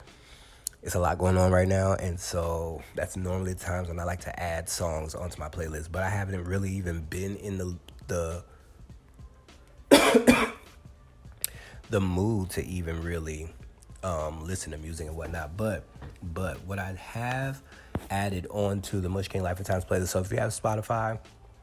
it's 0.81 0.95
a 0.95 1.01
lot 1.01 1.19
going 1.19 1.37
on 1.37 1.51
right 1.51 1.67
now, 1.67 1.95
and 1.95 2.21
so 2.21 2.83
that's 2.95 3.17
normally 3.17 3.55
the 3.55 3.65
times 3.65 3.89
when 3.89 3.99
I 3.99 4.05
like 4.05 4.21
to 4.21 4.41
add 4.41 4.69
songs 4.69 5.17
onto 5.17 5.41
my 5.41 5.49
playlist. 5.49 5.91
But 5.91 6.05
I 6.05 6.09
haven't 6.09 6.45
really 6.45 6.71
even 6.71 7.01
been 7.01 7.35
in 7.35 7.59
the 7.59 8.45
the 9.91 10.52
the 11.93 12.01
mood 12.01 12.49
to 12.49 12.65
even 12.65 13.03
really 13.03 13.47
um, 14.03 14.47
listen 14.47 14.73
to 14.73 14.79
music 14.79 15.07
and 15.07 15.17
whatnot. 15.17 15.59
But 15.59 15.85
but 16.23 16.59
what 16.65 16.79
I 16.79 16.95
have 16.95 17.63
added 18.11 18.47
on 18.51 18.81
to 18.83 19.01
the 19.01 19.11
Mush 19.11 19.29
King 19.29 19.43
Life 19.43 19.59
and 19.59 19.67
Times 19.67 19.85
playlist. 19.85 20.09
So 20.09 20.21
if 20.21 20.33
you 20.33 20.39
have 20.39 20.51
Spotify, 20.53 21.19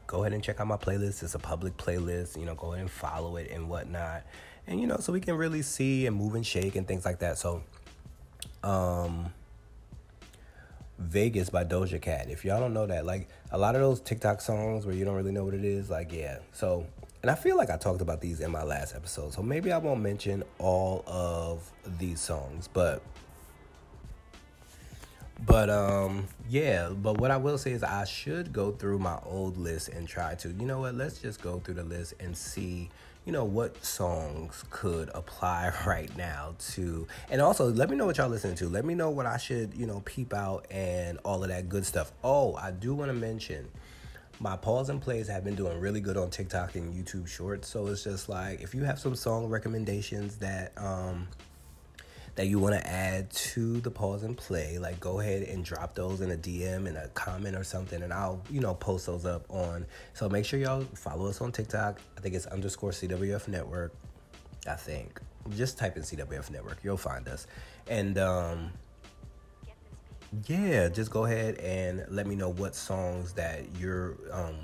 go 0.06 0.20
ahead 0.20 0.32
and 0.32 0.42
check 0.42 0.60
out 0.60 0.68
my 0.68 0.76
playlist. 0.76 1.24
It's 1.24 1.34
a 1.34 1.40
public 1.40 1.76
playlist. 1.76 2.38
You 2.38 2.46
know, 2.46 2.54
go 2.54 2.68
ahead 2.68 2.82
and 2.82 2.90
follow 2.90 3.36
it 3.36 3.50
and 3.50 3.68
whatnot. 3.68 4.22
And 4.68 4.80
you 4.80 4.86
know, 4.86 4.98
so 4.98 5.12
we 5.12 5.20
can 5.20 5.34
really 5.34 5.62
see 5.62 6.06
and 6.06 6.14
move 6.14 6.36
and 6.36 6.46
shake 6.46 6.76
and 6.76 6.86
things 6.86 7.04
like 7.04 7.18
that. 7.18 7.36
So, 7.36 7.64
um, 8.62 9.32
Vegas 11.00 11.50
by 11.50 11.64
Doja 11.64 12.00
Cat. 12.00 12.30
If 12.30 12.44
y'all 12.44 12.60
don't 12.60 12.72
know 12.72 12.86
that, 12.86 13.04
like 13.04 13.28
a 13.50 13.58
lot 13.58 13.74
of 13.74 13.80
those 13.80 14.00
TikTok 14.00 14.40
songs 14.40 14.86
where 14.86 14.94
you 14.94 15.04
don't 15.04 15.16
really 15.16 15.32
know 15.32 15.44
what 15.44 15.54
it 15.54 15.64
is, 15.64 15.90
like 15.90 16.12
yeah. 16.12 16.38
So 16.52 16.86
and 17.22 17.30
I 17.30 17.34
feel 17.34 17.56
like 17.56 17.70
I 17.70 17.76
talked 17.76 18.00
about 18.00 18.20
these 18.20 18.40
in 18.40 18.50
my 18.50 18.62
last 18.62 18.94
episode, 18.94 19.34
so 19.34 19.42
maybe 19.42 19.72
I 19.72 19.78
won't 19.78 20.00
mention 20.00 20.42
all 20.58 21.04
of 21.06 21.70
these 21.98 22.20
songs, 22.20 22.68
but 22.72 23.02
but 25.46 25.70
um 25.70 26.26
yeah, 26.48 26.90
but 26.90 27.18
what 27.18 27.30
I 27.30 27.36
will 27.36 27.58
say 27.58 27.72
is 27.72 27.82
I 27.82 28.04
should 28.04 28.52
go 28.52 28.72
through 28.72 28.98
my 28.98 29.18
old 29.24 29.56
list 29.56 29.88
and 29.88 30.08
try 30.08 30.34
to, 30.36 30.48
you 30.48 30.66
know 30.66 30.80
what, 30.80 30.94
let's 30.94 31.18
just 31.18 31.42
go 31.42 31.60
through 31.60 31.74
the 31.74 31.84
list 31.84 32.14
and 32.20 32.36
see, 32.36 32.90
you 33.24 33.32
know, 33.32 33.44
what 33.44 33.82
songs 33.84 34.64
could 34.70 35.10
apply 35.14 35.72
right 35.86 36.14
now 36.16 36.54
to 36.72 37.06
and 37.30 37.40
also 37.40 37.70
let 37.70 37.90
me 37.90 37.96
know 37.96 38.06
what 38.06 38.18
y'all 38.18 38.28
listening 38.28 38.56
to. 38.56 38.68
Let 38.68 38.84
me 38.84 38.94
know 38.94 39.10
what 39.10 39.26
I 39.26 39.36
should, 39.36 39.74
you 39.74 39.86
know, 39.86 40.02
peep 40.04 40.32
out 40.34 40.66
and 40.70 41.18
all 41.24 41.42
of 41.42 41.50
that 41.50 41.68
good 41.68 41.86
stuff. 41.86 42.12
Oh, 42.24 42.54
I 42.56 42.70
do 42.70 42.94
want 42.94 43.10
to 43.10 43.14
mention 43.14 43.68
my 44.40 44.56
pause 44.56 44.88
and 44.88 45.00
plays 45.00 45.28
have 45.28 45.44
been 45.44 45.54
doing 45.54 45.78
really 45.78 46.00
good 46.00 46.16
on 46.16 46.30
TikTok 46.30 46.74
and 46.74 46.94
YouTube 46.94 47.28
Shorts. 47.28 47.68
So 47.68 47.86
it's 47.88 48.02
just 48.02 48.28
like 48.28 48.62
if 48.62 48.74
you 48.74 48.82
have 48.84 48.98
some 48.98 49.14
song 49.14 49.46
recommendations 49.46 50.38
that 50.38 50.72
um 50.78 51.28
that 52.36 52.46
you 52.46 52.58
want 52.58 52.74
to 52.74 52.86
add 52.86 53.30
to 53.30 53.80
the 53.80 53.90
pause 53.90 54.22
and 54.22 54.34
play, 54.36 54.78
like 54.78 54.98
go 54.98 55.20
ahead 55.20 55.42
and 55.42 55.62
drop 55.62 55.94
those 55.94 56.22
in 56.22 56.30
a 56.30 56.36
DM 56.36 56.86
and 56.86 56.96
a 56.96 57.08
comment 57.08 57.54
or 57.54 57.64
something, 57.64 58.02
and 58.02 58.14
I'll 58.14 58.42
you 58.50 58.60
know 58.60 58.72
post 58.74 59.06
those 59.06 59.26
up 59.26 59.44
on. 59.50 59.84
So 60.14 60.26
make 60.30 60.46
sure 60.46 60.58
y'all 60.58 60.84
follow 60.94 61.26
us 61.26 61.42
on 61.42 61.52
TikTok. 61.52 62.00
I 62.16 62.20
think 62.22 62.34
it's 62.34 62.46
underscore 62.46 62.92
CWF 62.92 63.46
Network. 63.46 63.92
I 64.66 64.74
think 64.74 65.20
just 65.54 65.76
type 65.76 65.96
in 65.98 66.02
CWF 66.02 66.50
Network, 66.50 66.78
you'll 66.82 66.96
find 66.96 67.28
us, 67.28 67.46
and 67.88 68.16
um 68.16 68.72
yeah, 70.46 70.88
just 70.88 71.10
go 71.10 71.24
ahead 71.24 71.56
and 71.58 72.04
let 72.08 72.26
me 72.26 72.34
know 72.34 72.50
what 72.50 72.74
songs 72.74 73.32
that 73.32 73.64
you're, 73.78 74.16
um, 74.32 74.56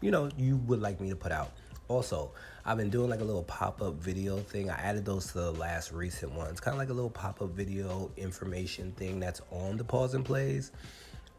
you 0.00 0.10
know, 0.10 0.30
you 0.36 0.56
would 0.66 0.80
like 0.80 1.00
me 1.00 1.10
to 1.10 1.16
put 1.16 1.32
out. 1.32 1.52
Also, 1.88 2.32
I've 2.64 2.78
been 2.78 2.88
doing 2.88 3.10
like 3.10 3.20
a 3.20 3.24
little 3.24 3.42
pop 3.42 3.82
up 3.82 3.94
video 3.94 4.38
thing. 4.38 4.70
I 4.70 4.74
added 4.74 5.04
those 5.04 5.26
to 5.32 5.34
the 5.34 5.52
last 5.52 5.92
recent 5.92 6.32
ones, 6.32 6.60
kind 6.60 6.74
of 6.74 6.78
like 6.78 6.88
a 6.88 6.94
little 6.94 7.10
pop 7.10 7.42
up 7.42 7.50
video 7.50 8.10
information 8.16 8.92
thing 8.92 9.20
that's 9.20 9.42
on 9.50 9.76
the 9.76 9.84
pause 9.84 10.14
and 10.14 10.24
plays. 10.24 10.72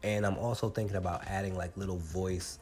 And 0.04 0.24
I'm 0.24 0.38
also 0.38 0.68
thinking 0.68 0.96
about 0.96 1.26
adding 1.26 1.56
like 1.56 1.76
little 1.76 1.98
voice 1.98 2.60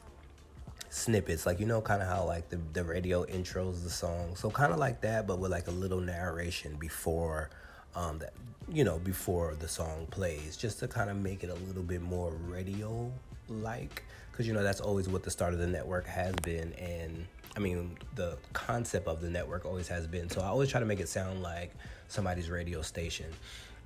snippets, 0.89 1.45
like 1.45 1.59
you 1.59 1.67
know, 1.67 1.81
kind 1.81 2.01
of 2.01 2.07
how 2.07 2.25
like 2.25 2.49
the, 2.49 2.59
the 2.73 2.83
radio 2.83 3.23
intros 3.25 3.83
the 3.83 3.89
song. 3.91 4.35
So 4.35 4.49
kind 4.49 4.73
of 4.73 4.79
like 4.79 5.01
that, 5.01 5.27
but 5.27 5.37
with 5.37 5.51
like 5.51 5.67
a 5.67 5.71
little 5.71 6.01
narration 6.01 6.77
before 6.77 7.51
um, 7.95 8.19
that 8.19 8.33
you 8.71 8.83
know 8.83 8.99
before 8.99 9.55
the 9.59 9.67
song 9.67 10.07
plays, 10.11 10.57
just 10.57 10.79
to 10.79 10.87
kind 10.87 11.09
of 11.09 11.17
make 11.17 11.43
it 11.43 11.49
a 11.49 11.55
little 11.65 11.83
bit 11.83 12.01
more 12.01 12.31
radio 12.47 13.11
like, 13.47 14.03
because 14.31 14.47
you 14.47 14.53
know 14.53 14.63
that's 14.63 14.81
always 14.81 15.07
what 15.07 15.23
the 15.23 15.31
start 15.31 15.53
of 15.53 15.59
the 15.59 15.67
network 15.67 16.05
has 16.07 16.35
been, 16.43 16.73
and 16.73 17.27
I 17.55 17.59
mean 17.59 17.97
the 18.15 18.37
concept 18.53 19.07
of 19.07 19.21
the 19.21 19.29
network 19.29 19.65
always 19.65 19.87
has 19.87 20.07
been. 20.07 20.29
So 20.29 20.41
I 20.41 20.47
always 20.47 20.69
try 20.69 20.79
to 20.79 20.85
make 20.85 20.99
it 20.99 21.09
sound 21.09 21.41
like 21.41 21.71
somebody's 22.07 22.49
radio 22.49 22.81
station. 22.81 23.27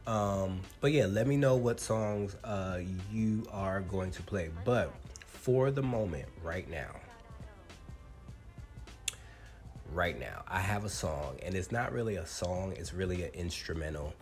Um, 0.07 0.61
but 0.81 0.91
yeah, 0.91 1.05
let 1.05 1.27
me 1.27 1.37
know 1.37 1.55
what 1.55 1.79
songs 1.79 2.35
uh, 2.43 2.79
you 3.11 3.45
are 3.51 3.81
going 3.81 4.11
to 4.11 4.23
play. 4.23 4.49
But 4.65 4.91
for 5.27 5.71
the 5.71 5.83
moment, 5.83 6.25
right 6.43 6.69
now, 6.69 6.95
right 9.93 10.19
now. 10.19 10.43
I 10.47 10.59
have 10.59 10.85
a 10.85 10.89
song, 10.89 11.37
and 11.43 11.55
it's 11.55 11.71
not 11.71 11.91
really 11.91 12.15
a 12.15 12.25
song, 12.25 12.73
it's 12.77 12.93
really 12.93 13.23
an 13.23 13.31
instrumental. 13.33 14.13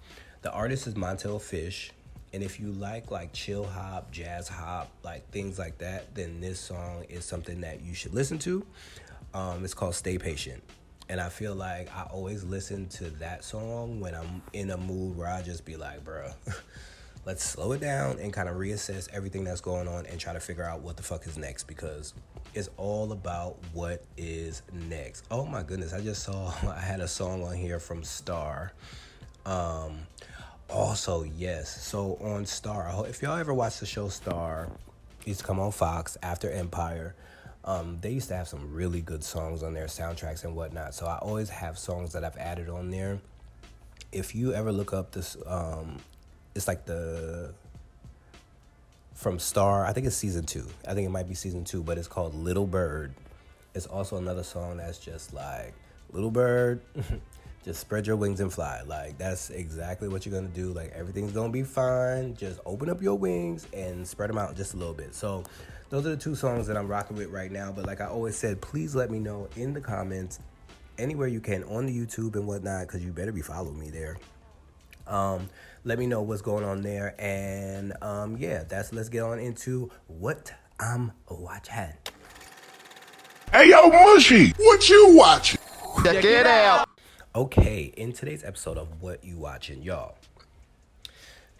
The 0.42 0.52
artist 0.52 0.88
is 0.88 0.96
Montell 0.96 1.42
Fish, 1.42 1.92
and 2.34 2.44
if 2.44 2.60
you 2.60 2.72
like 2.72 3.10
like 3.12 3.34
chill 3.34 3.66
hop, 3.66 4.12
jazz 4.12 4.48
hop, 4.48 4.90
like 5.04 5.30
things 5.32 5.58
like 5.58 5.78
that, 5.80 6.14
then 6.14 6.42
this 6.42 6.60
song 6.60 7.06
is 7.10 7.26
something 7.26 7.62
that 7.62 7.82
you 7.82 7.94
should 7.94 8.14
listen 8.14 8.38
to. 8.40 8.66
Um, 9.34 9.64
it's 9.64 9.74
called 9.74 9.96
Stay 9.96 10.18
Patient. 10.18 10.62
And 11.10 11.22
I 11.22 11.30
feel 11.30 11.56
like 11.56 11.90
I 11.96 12.04
always 12.04 12.44
listen 12.44 12.88
to 12.90 13.10
that 13.12 13.44
song 13.44 14.02
when 14.02 14.14
I'm 14.14 14.42
in 14.52 14.72
a 14.72 14.78
mood 14.78 15.16
where 15.16 15.28
I 15.28 15.42
just 15.42 15.64
be 15.64 15.78
like, 15.78 16.04
bruh, 16.04 16.34
let's 17.28 17.44
slow 17.44 17.74
it 17.74 17.82
down 17.82 18.18
and 18.20 18.32
kind 18.32 18.48
of 18.48 18.56
reassess 18.56 19.10
everything 19.12 19.44
that's 19.44 19.60
going 19.60 19.86
on 19.86 20.06
and 20.06 20.18
try 20.18 20.32
to 20.32 20.40
figure 20.40 20.64
out 20.64 20.80
what 20.80 20.96
the 20.96 21.04
fuck 21.04 21.28
is 21.28 21.38
next 21.38 21.66
because 21.66 22.14
it's 22.54 22.70
all 22.78 23.12
about 23.12 23.58
what 23.74 24.02
is 24.16 24.62
next. 24.72 25.26
Oh 25.30 25.46
my 25.46 25.62
goodness, 25.62 25.92
I 25.92 26.00
just 26.00 26.24
saw 26.24 26.54
I 26.68 26.80
had 26.80 27.02
a 27.02 27.08
song 27.08 27.44
on 27.44 27.58
here 27.58 27.80
from 27.82 28.02
Star. 28.02 28.72
Um 29.46 30.08
also, 30.70 31.24
yes. 31.24 31.86
So 31.86 32.18
on 32.22 32.46
Star, 32.46 33.06
if 33.10 33.22
y'all 33.22 33.38
ever 33.38 33.54
watch 33.54 33.82
the 33.82 33.86
show 33.86 34.08
Star, 34.08 34.70
used 35.26 35.42
to 35.42 35.46
come 35.46 35.60
on 35.60 35.74
Fox 35.74 36.18
after 36.24 36.50
Empire. 36.50 37.14
Um, 37.66 37.98
they 38.00 38.12
used 38.12 38.30
to 38.30 38.36
have 38.38 38.48
some 38.48 38.74
really 38.74 39.02
good 39.02 39.26
songs 39.26 39.64
on 39.64 39.74
their 39.74 39.88
soundtracks 39.88 40.46
and 40.46 40.56
whatnot. 40.56 40.96
So 40.96 41.06
I 41.06 41.18
always 41.18 41.50
have 41.50 41.78
songs 41.78 42.14
that 42.14 42.24
I've 42.24 42.38
added 42.38 42.70
on 42.70 42.90
there. 42.90 43.20
If 44.14 44.34
you 44.34 44.54
ever 44.54 44.72
look 44.72 44.94
up 44.94 45.12
this, 45.12 45.36
um, 45.46 45.98
it's 46.58 46.68
like 46.68 46.86
the 46.86 47.54
from 49.14 49.40
Star. 49.40 49.86
I 49.86 49.94
think 49.94 50.08
it's 50.08 50.16
season 50.16 50.44
two. 50.44 50.66
I 50.88 50.94
think 50.94 51.06
it 51.06 51.12
might 51.12 51.30
be 51.30 51.36
season 51.36 51.64
two, 51.64 51.84
but 51.84 51.98
it's 51.98 52.08
called 52.08 52.34
Little 52.36 52.66
Bird. 52.66 53.14
It's 53.76 53.86
also 53.86 54.18
another 54.18 54.44
song 54.44 54.78
that's 54.78 54.98
just 54.98 55.34
like 55.34 55.74
Little 56.12 56.32
Bird, 56.32 56.82
just 57.64 57.80
spread 57.80 58.08
your 58.08 58.16
wings 58.16 58.40
and 58.40 58.52
fly. 58.52 58.82
Like 58.86 59.20
that's 59.20 59.52
exactly 59.52 60.08
what 60.08 60.26
you're 60.26 60.34
gonna 60.34 60.54
do. 60.54 60.74
Like 60.74 60.92
everything's 60.94 61.32
gonna 61.32 61.54
be 61.54 61.64
fine. 61.64 62.36
Just 62.36 62.60
open 62.66 62.90
up 62.90 63.02
your 63.02 63.18
wings 63.18 63.68
and 63.72 64.08
spread 64.08 64.30
them 64.32 64.40
out 64.40 64.56
just 64.56 64.74
a 64.74 64.78
little 64.78 64.96
bit. 64.96 65.14
So 65.14 65.44
those 65.90 66.06
are 66.08 66.10
the 66.10 66.18
two 66.18 66.36
songs 66.36 66.66
that 66.68 66.76
I'm 66.76 66.88
rocking 66.88 67.18
with 67.18 67.30
right 67.30 67.52
now. 67.52 67.72
But 67.72 67.86
like 67.86 68.02
I 68.02 68.08
always 68.08 68.36
said, 68.36 68.62
please 68.62 68.96
let 68.96 69.12
me 69.12 69.20
know 69.20 69.48
in 69.56 69.74
the 69.74 69.82
comments 69.82 70.40
anywhere 70.98 71.28
you 71.28 71.40
can 71.40 71.64
on 71.66 71.86
the 71.86 71.96
YouTube 71.96 72.36
and 72.36 72.48
whatnot, 72.48 72.88
because 72.88 73.06
you 73.06 73.12
better 73.12 73.32
be 73.32 73.42
following 73.42 73.80
me 73.80 73.92
there. 73.92 74.18
Um, 75.08 75.50
let 75.88 75.98
me 75.98 76.06
know 76.06 76.22
what's 76.22 76.42
going 76.42 76.66
on 76.66 76.82
there. 76.82 77.16
And 77.18 77.94
um, 78.02 78.36
yeah, 78.38 78.64
that's 78.68 78.92
let's 78.92 79.08
get 79.08 79.24
on 79.24 79.40
into 79.40 79.90
what 80.08 80.54
I'm 80.80 81.14
watching. 81.30 81.94
Hey 83.54 83.70
yo, 83.70 83.88
Mushy, 83.88 84.52
what 84.58 84.90
you 84.90 85.16
watching? 85.16 85.60
Check 86.04 86.24
it 86.26 86.46
out. 86.46 86.90
Okay, 87.34 87.94
in 87.96 88.12
today's 88.12 88.44
episode 88.44 88.78
of 88.78 89.02
What 89.02 89.24
You 89.24 89.38
Watching, 89.38 89.82
y'all. 89.82 90.16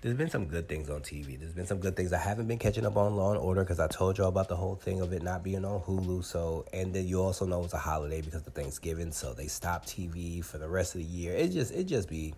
There's 0.02 0.18
been 0.18 0.30
some 0.30 0.46
good 0.46 0.68
things 0.68 0.90
on 0.90 1.02
TV. 1.02 1.40
There's 1.40 1.54
been 1.54 1.66
some 1.66 1.80
good 1.80 1.96
things. 1.96 2.14
I 2.14 2.20
haven't 2.20 2.48
been 2.48 2.60
catching 2.60 2.86
up 2.86 2.98
on 2.98 3.16
Law 3.16 3.32
and 3.32 3.40
Order 3.40 3.64
because 3.64 3.80
I 3.80 3.88
told 3.88 4.18
y'all 4.18 4.28
about 4.28 4.48
the 4.48 4.56
whole 4.56 4.76
thing 4.76 5.02
of 5.02 5.14
it 5.14 5.24
not 5.24 5.44
being 5.44 5.66
on 5.66 5.82
Hulu. 5.82 6.24
So, 6.24 6.66
and 6.74 6.94
then 6.94 7.08
you 7.08 7.22
also 7.22 7.46
know 7.46 7.64
it's 7.64 7.74
a 7.74 7.80
holiday 7.80 8.22
because 8.22 8.46
of 8.46 8.54
Thanksgiving, 8.54 9.12
so 9.12 9.34
they 9.34 9.48
stopped 9.48 9.88
TV 9.88 10.44
for 10.44 10.58
the 10.58 10.68
rest 10.68 10.96
of 10.96 11.02
the 11.02 11.08
year. 11.08 11.34
It 11.34 11.50
just, 11.50 11.74
it 11.74 11.86
just 11.86 12.10
be 12.10 12.34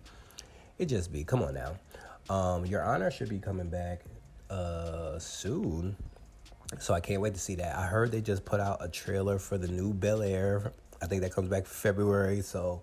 it 0.80 0.86
just 0.86 1.12
be. 1.12 1.24
Come 1.24 1.42
on 1.42 1.54
now. 1.54 1.76
Um, 2.34 2.64
Your 2.64 2.82
Honor 2.82 3.10
should 3.10 3.28
be 3.28 3.38
coming 3.38 3.68
back 3.68 4.00
uh, 4.48 5.18
soon. 5.18 5.94
So 6.78 6.94
I 6.94 7.00
can't 7.00 7.20
wait 7.20 7.34
to 7.34 7.40
see 7.40 7.54
that. 7.56 7.76
I 7.76 7.84
heard 7.84 8.10
they 8.10 8.22
just 8.22 8.46
put 8.46 8.60
out 8.60 8.78
a 8.80 8.88
trailer 8.88 9.38
for 9.38 9.58
the 9.58 9.68
new 9.68 9.92
Bel 9.92 10.22
Air. 10.22 10.72
I 11.02 11.06
think 11.06 11.20
that 11.20 11.34
comes 11.34 11.50
back 11.50 11.66
February. 11.66 12.40
So 12.40 12.80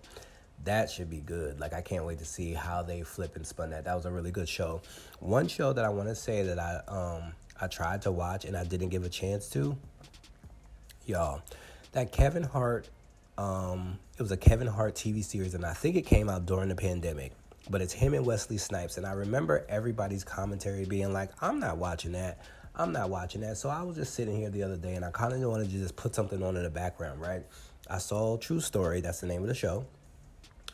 that 0.62 0.88
should 0.90 1.10
be 1.10 1.18
good. 1.18 1.58
Like 1.58 1.72
I 1.72 1.80
can't 1.80 2.04
wait 2.04 2.20
to 2.20 2.24
see 2.24 2.52
how 2.52 2.82
they 2.82 3.02
flip 3.02 3.34
and 3.34 3.44
spun 3.44 3.70
that. 3.70 3.84
That 3.84 3.96
was 3.96 4.06
a 4.06 4.12
really 4.12 4.30
good 4.30 4.48
show. 4.48 4.80
One 5.18 5.48
show 5.48 5.72
that 5.72 5.84
I 5.84 5.88
want 5.88 6.08
to 6.08 6.14
say 6.14 6.42
that 6.42 6.58
I 6.60 6.80
um 6.86 7.32
I 7.60 7.66
tried 7.66 8.02
to 8.02 8.12
watch 8.12 8.44
and 8.44 8.56
I 8.56 8.62
didn't 8.62 8.90
give 8.90 9.04
a 9.04 9.08
chance 9.08 9.48
to. 9.50 9.76
Y'all, 11.04 11.42
that 11.92 12.12
Kevin 12.12 12.44
Hart 12.44 12.88
um 13.38 13.98
it 14.16 14.22
was 14.22 14.30
a 14.30 14.36
Kevin 14.36 14.68
Hart 14.68 14.94
TV 14.94 15.24
series 15.24 15.54
and 15.54 15.64
I 15.64 15.72
think 15.72 15.96
it 15.96 16.06
came 16.06 16.28
out 16.28 16.46
during 16.46 16.68
the 16.68 16.76
pandemic 16.76 17.32
but 17.70 17.80
it's 17.80 17.92
him 17.92 18.14
and 18.14 18.24
Wesley 18.24 18.58
Snipes. 18.58 18.96
And 18.96 19.06
I 19.06 19.12
remember 19.12 19.64
everybody's 19.68 20.24
commentary 20.24 20.84
being 20.84 21.12
like, 21.12 21.30
I'm 21.40 21.58
not 21.60 21.78
watching 21.78 22.12
that. 22.12 22.40
I'm 22.74 22.92
not 22.92 23.10
watching 23.10 23.40
that. 23.40 23.56
So 23.56 23.68
I 23.68 23.82
was 23.82 23.96
just 23.96 24.14
sitting 24.14 24.36
here 24.36 24.50
the 24.50 24.62
other 24.62 24.76
day 24.76 24.94
and 24.94 25.04
I 25.04 25.10
kind 25.10 25.32
of 25.32 25.40
wanted 25.50 25.70
to 25.70 25.76
just 25.76 25.96
put 25.96 26.14
something 26.14 26.42
on 26.42 26.56
in 26.56 26.62
the 26.62 26.70
background, 26.70 27.20
right? 27.20 27.44
I 27.90 27.98
saw 27.98 28.36
True 28.36 28.60
Story, 28.60 29.00
that's 29.00 29.20
the 29.20 29.26
name 29.26 29.42
of 29.42 29.48
the 29.48 29.54
show. 29.54 29.86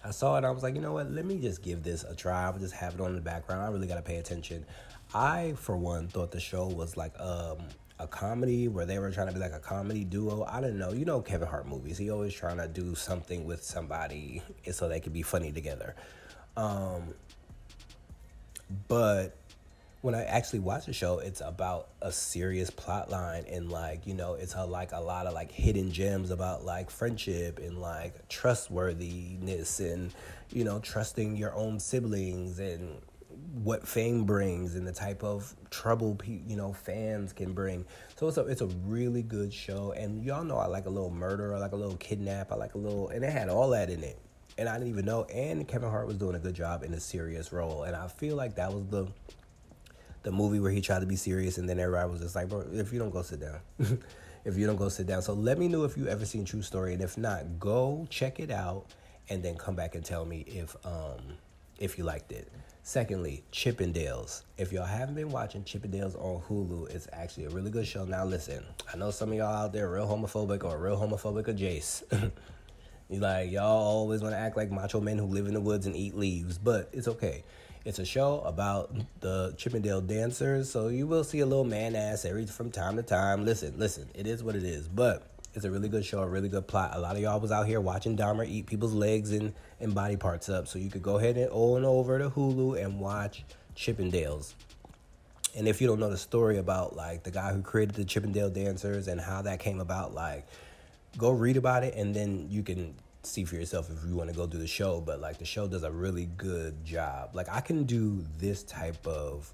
I 0.05 0.11
saw 0.11 0.37
it. 0.37 0.45
I 0.45 0.51
was 0.51 0.63
like, 0.63 0.75
you 0.75 0.83
know 0.83 0.93
what? 0.93 1.11
Let 1.11 1.25
me 1.25 1.39
just 1.39 1.63
give 1.63 1.83
this 1.83 2.05
a 2.05 2.15
try. 2.15 2.45
I'll 2.45 2.59
just 2.59 2.75
have 2.75 2.95
it 2.95 3.01
on 3.01 3.11
in 3.11 3.15
the 3.15 3.23
background. 3.23 3.63
I 3.63 3.69
really 3.69 3.87
got 3.87 3.97
to 3.97 4.03
pay 4.03 4.17
attention. 4.17 4.67
I, 5.15 5.55
for 5.57 5.79
one, 5.79 6.09
thought 6.09 6.31
the 6.31 6.41
show 6.41 6.67
was 6.67 6.99
like 6.99 7.19
um, 7.19 7.59
a 7.99 8.07
comedy 8.07 8.69
where 8.69 8.85
they 8.85 8.99
were 8.99 9.11
trying 9.11 9.29
to 9.29 9.33
be 9.33 9.39
like 9.39 9.53
a 9.55 9.61
comedy 9.61 10.05
duo. 10.05 10.45
I 10.45 10.61
didn't 10.61 10.79
know. 10.79 10.93
You 10.93 11.07
know 11.07 11.23
Kevin 11.23 11.49
Hart 11.49 11.67
movies. 11.67 11.97
He 11.97 12.11
always 12.11 12.35
trying 12.35 12.59
to 12.59 12.69
do 12.69 12.95
something 12.95 13.47
with 13.47 13.63
somebody 13.63 14.43
so 14.71 14.89
they 14.89 15.01
could 15.01 15.15
be 15.15 15.23
funny 15.23 15.53
together. 15.53 15.95
Um, 16.57 17.15
but 18.89 19.37
when 20.03 20.15
I 20.15 20.25
actually 20.25 20.59
watch 20.59 20.87
the 20.87 20.93
show, 20.93 21.19
it's 21.19 21.41
about 21.41 21.89
a 22.03 22.13
serious 22.13 22.71
plot 22.71 23.11
line 23.11 23.45
and 23.51 23.71
like, 23.71 24.07
you 24.07 24.15
know, 24.15 24.35
it's 24.35 24.55
a, 24.55 24.65
like 24.65 24.93
a 24.93 25.01
lot 25.01 25.27
of 25.27 25.33
like 25.33 25.51
hidden 25.51 25.91
gems 25.91 26.31
about 26.31 26.65
like 26.65 26.91
friendship 26.91 27.59
and 27.59 27.81
like 27.81 28.29
trustworthiness 28.29 29.81
and, 29.81 30.15
you 30.53 30.65
know, 30.65 30.79
trusting 30.79 31.37
your 31.37 31.55
own 31.55 31.81
siblings 31.81 32.59
and 32.59 33.01
what 33.63 33.87
fame 33.87 34.25
brings 34.25 34.75
and 34.75 34.87
the 34.87 34.93
type 34.93 35.23
of 35.23 35.55
trouble 35.71 36.19
you 36.25 36.57
know 36.57 36.73
fans 36.73 37.33
can 37.33 37.53
bring. 37.53 37.85
So 38.17 38.29
it's 38.29 38.37
a 38.37 38.47
it's 38.47 38.61
a 38.61 38.67
really 38.67 39.23
good 39.23 39.53
show, 39.53 39.93
and 39.93 40.25
y'all 40.25 40.45
know 40.45 40.57
I 40.57 40.67
like 40.67 40.87
a 40.87 40.91
little 40.91 41.11
murder, 41.11 41.55
I 41.55 41.59
like 41.59 41.73
a 41.73 41.77
little 41.77 41.97
kidnap, 41.97 42.53
I 42.53 42.57
like 42.57 42.75
a 42.75 42.79
little, 42.79 43.09
and 43.09 43.25
it 43.25 43.33
had 43.33 43.49
all 43.49 43.71
that 43.71 43.91
in 43.91 44.03
it, 44.03 44.19
and 44.59 44.69
I 44.69 44.75
didn't 44.75 44.89
even 44.89 45.05
know. 45.05 45.25
And 45.25 45.67
Kevin 45.67 45.91
Hart 45.91 46.07
was 46.07 46.17
doing 46.17 46.37
a 46.37 46.39
good 46.39 46.55
job 46.55 46.83
in 46.83 46.95
a 46.95 47.01
serious 47.01 47.53
role, 47.53 47.85
and 47.85 47.95
I 47.95 48.09
feel 48.09 48.37
like 48.37 48.57
that 48.57 48.73
was 48.73 48.87
the 48.87 49.09
the 50.25 50.33
movie 50.33 50.59
where 50.59 50.73
he 50.73 50.81
tried 50.81 51.01
to 51.01 51.07
be 51.07 51.17
serious 51.17 51.59
and 51.59 51.69
then 51.69 51.79
everybody 51.79 52.11
was 52.11 52.21
just 52.21 52.35
like, 52.35 52.49
bro, 52.49 52.65
if 52.73 52.95
you 52.95 52.99
don't 52.99 53.11
go 53.11 53.21
sit 53.21 53.41
down. 53.41 53.61
if 54.45 54.57
you 54.57 54.67
don't 54.67 54.77
go 54.77 54.89
sit 54.89 55.07
down. 55.07 55.23
So 55.23 55.33
let 55.33 55.59
me 55.59 55.69
know 55.69 55.85
if 55.85 55.97
you 55.97 56.09
ever 56.09 56.25
seen 56.25 56.45
True 56.45 56.63
Story. 56.63 56.93
And 56.95 57.03
if 57.03 57.17
not, 57.17 57.59
go 57.59 58.07
check 58.11 58.41
it 58.41 58.51
out 58.51 58.87
and 59.29 59.43
then 59.43 59.57
come 59.57 59.75
back 59.75 59.95
and 59.95 60.05
tell 60.05 60.25
me 60.25 60.41
if 60.49 60.75
um 60.85 61.21
if 61.79 61.99
you 61.99 62.05
liked 62.05 62.33
it. 62.33 62.49
Secondly, 62.83 63.43
Chippendales. 63.51 64.43
If 64.59 64.71
y'all 64.71 64.85
haven't 64.85 65.15
been 65.15 65.31
watching 65.31 65.63
Chippendales 65.65 66.15
on 66.17 66.43
Hulu, 66.43 66.91
it's 66.91 67.09
actually 67.13 67.47
a 67.47 67.51
really 67.51 67.71
good 67.71 67.87
show. 67.87 68.05
Now 68.05 68.25
listen, 68.25 68.63
I 68.93 68.97
know 68.97 69.11
some 69.11 69.31
of 69.31 69.37
y'all 69.37 69.65
out 69.65 69.73
there 69.73 69.91
real 69.91 70.07
homophobic 70.07 70.65
or 70.65 70.79
real 70.79 70.97
homophobic 70.97 71.49
adjacent. 71.49 72.33
like 73.11 73.51
y'all 73.51 73.65
always 73.65 74.23
want 74.23 74.35
to 74.35 74.39
act 74.39 74.57
like 74.57 74.71
macho 74.71 75.01
men 75.01 75.19
who 75.19 75.27
live 75.27 75.47
in 75.47 75.55
the 75.55 75.61
woods 75.61 75.87
and 75.87 75.97
eat 75.97 76.17
leaves, 76.17 76.59
but 76.59 76.89
it's 76.93 77.09
okay. 77.09 77.45
It's 77.85 77.99
a 77.99 78.05
show 78.05 78.41
about 78.41 78.95
the 79.21 79.55
Chippendale 79.59 80.01
dancers, 80.01 80.71
so 80.71 80.89
you 80.89 81.07
will 81.07 81.23
see 81.23 81.41
a 81.41 81.47
little 81.47 81.65
man 81.65 81.95
ass 81.95 82.25
every 82.25 82.47
from 82.47 82.71
time 82.71 82.97
to 82.97 83.03
time. 83.03 83.45
Listen, 83.45 83.75
listen, 83.77 84.09
it 84.15 84.27
is 84.27 84.43
what 84.43 84.57
it 84.57 84.65
is, 84.65 84.89
but 84.89 85.27
it's 85.55 85.67
a 85.67 85.71
really 85.71 85.89
good 85.89 86.05
show, 86.05 86.21
a 86.21 86.27
really 86.27 86.49
good 86.49 86.67
plot. 86.67 86.93
A 86.95 86.99
lot 86.99 87.15
of 87.15 87.21
y'all 87.21 87.39
was 87.39 87.53
out 87.53 87.67
here 87.67 87.81
watching 87.81 88.17
Dahmer 88.17 88.49
eat 88.49 88.67
people's 88.67 88.95
legs 88.95 89.33
and, 89.33 89.53
and 89.81 89.95
body 89.95 90.17
parts 90.17 90.49
up, 90.49 90.67
so 90.67 90.79
you 90.79 90.91
could 90.91 91.03
go 91.03 91.19
ahead 91.19 91.37
and 91.37 91.51
on 91.51 91.85
over 91.85 92.19
to 92.19 92.31
Hulu 92.31 92.83
and 92.83 92.99
watch 92.99 93.45
Chippendales. 93.77 94.55
And 95.57 95.69
if 95.69 95.81
you 95.81 95.87
don't 95.87 96.01
know 96.01 96.11
the 96.11 96.17
story 96.17 96.59
about 96.59 96.97
like 96.97 97.23
the 97.23 97.31
guy 97.31 97.53
who 97.53 97.63
created 97.63 97.95
the 97.95 98.05
Chippendale 98.05 98.51
dancers 98.51 99.09
and 99.09 99.21
how 99.21 99.43
that 99.43 99.61
came 99.61 99.79
about, 99.79 100.15
like 100.15 100.47
go 101.17 101.31
read 101.31 101.57
about 101.57 101.85
it 101.85 101.95
and 101.95 102.15
then 102.15 102.47
you 102.51 102.63
can 102.63 102.95
see 103.27 103.45
for 103.45 103.55
yourself 103.55 103.91
if 103.91 104.09
you 104.09 104.17
want 104.17 104.31
to 104.31 104.37
go 104.37 104.47
do 104.47 104.59
the 104.59 104.67
show, 104.67 105.01
but 105.01 105.21
like 105.21 105.39
the 105.39 105.45
show 105.45 105.67
does 105.67 105.83
a 105.83 105.91
really 105.91 106.27
good 106.37 106.85
job. 106.85 107.31
Like 107.33 107.49
I 107.49 107.61
can 107.61 107.85
do 107.85 108.25
this 108.39 108.63
type 108.63 109.07
of 109.07 109.53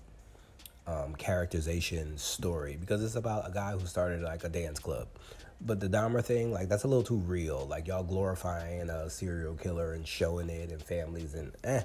um, 0.87 1.15
characterization 1.15 2.17
story 2.19 2.77
because 2.79 3.03
it's 3.03 3.17
about 3.17 3.49
a 3.49 3.53
guy 3.53 3.73
who 3.73 3.87
started 3.87 4.23
like 4.23 4.45
a 4.45 4.49
dance 4.49 4.79
club. 4.79 5.09
But 5.61 5.79
the 5.79 5.89
Dahmer 5.89 6.25
thing, 6.25 6.53
like 6.53 6.69
that's 6.69 6.85
a 6.85 6.89
little 6.89 7.05
too 7.05 7.19
real. 7.19 7.67
Like 7.69 7.87
y'all 7.87 8.03
glorifying 8.03 8.89
a 8.89 9.11
serial 9.11 9.55
killer 9.55 9.93
and 9.93 10.07
showing 10.07 10.49
it 10.49 10.73
and 10.73 10.83
families 10.83 11.35
and 11.35 11.53
eh. 11.65 11.83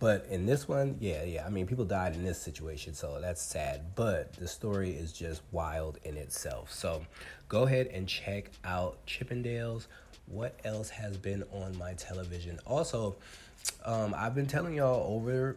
But 0.00 0.26
in 0.28 0.44
this 0.44 0.68
one, 0.68 0.96
yeah, 1.00 1.22
yeah. 1.22 1.46
I 1.46 1.50
mean, 1.50 1.66
people 1.66 1.84
died 1.84 2.14
in 2.14 2.24
this 2.24 2.38
situation, 2.42 2.94
so 2.94 3.20
that's 3.20 3.40
sad. 3.40 3.94
But 3.94 4.34
the 4.34 4.48
story 4.48 4.90
is 4.90 5.12
just 5.12 5.40
wild 5.52 5.98
in 6.02 6.16
itself. 6.16 6.72
So 6.72 7.06
go 7.54 7.62
ahead 7.62 7.86
and 7.94 8.08
check 8.08 8.50
out 8.64 8.98
Chippendales 9.06 9.86
what 10.26 10.58
else 10.64 10.88
has 10.88 11.16
been 11.16 11.44
on 11.52 11.78
my 11.78 11.92
television? 11.92 12.58
Also, 12.66 13.14
um, 13.84 14.12
I've 14.16 14.34
been 14.34 14.48
telling 14.48 14.74
y'all 14.74 15.14
over 15.14 15.56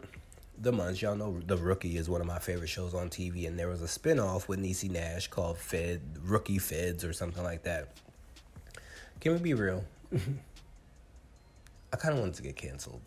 the 0.61 0.71
months, 0.71 1.01
y'all 1.01 1.15
know 1.15 1.39
The 1.47 1.57
Rookie 1.57 1.97
is 1.97 2.07
one 2.07 2.21
of 2.21 2.27
my 2.27 2.37
favorite 2.37 2.67
shows 2.67 2.93
on 2.93 3.09
TV, 3.09 3.47
and 3.47 3.57
there 3.57 3.67
was 3.67 3.81
a 3.81 3.85
spinoff 3.85 4.47
with 4.47 4.59
Niecy 4.59 4.91
Nash 4.91 5.27
called 5.27 5.57
Fed 5.57 6.01
Rookie 6.21 6.59
Feds 6.59 7.03
or 7.03 7.13
something 7.13 7.43
like 7.43 7.63
that. 7.63 7.89
Can 9.19 9.33
we 9.33 9.39
be 9.39 9.55
real? 9.55 9.83
I 10.13 11.95
kind 11.97 12.13
of 12.13 12.19
wanted 12.19 12.35
to 12.35 12.43
get 12.43 12.57
canceled. 12.57 13.01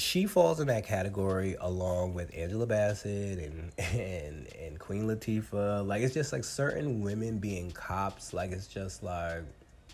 She 0.00 0.26
falls 0.26 0.60
in 0.60 0.66
that 0.68 0.86
category 0.86 1.56
along 1.60 2.14
with 2.14 2.34
Angela 2.34 2.66
Bassett 2.66 3.38
and 3.38 3.72
and 3.78 4.48
and 4.58 4.78
Queen 4.78 5.04
Latifah. 5.04 5.86
Like 5.86 6.02
it's 6.02 6.14
just 6.14 6.32
like 6.32 6.44
certain 6.44 7.02
women 7.02 7.38
being 7.38 7.70
cops. 7.70 8.32
Like 8.32 8.50
it's 8.50 8.66
just 8.66 9.02
like 9.02 9.44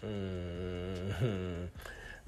Mm-hmm. 0.04 1.64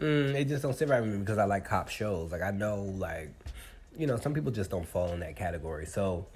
Mm, 0.00 0.34
it 0.34 0.44
just 0.46 0.62
don't 0.62 0.74
sit 0.76 0.88
right 0.88 1.00
with 1.00 1.10
me 1.10 1.18
because 1.18 1.38
I 1.38 1.44
like 1.44 1.64
cop 1.64 1.88
shows. 1.88 2.32
Like 2.32 2.42
I 2.42 2.50
know, 2.50 2.82
like 2.82 3.30
you 3.96 4.06
know, 4.06 4.16
some 4.16 4.32
people 4.32 4.52
just 4.52 4.70
don't 4.70 4.86
fall 4.86 5.12
in 5.12 5.20
that 5.20 5.36
category. 5.36 5.86
So 5.86 6.26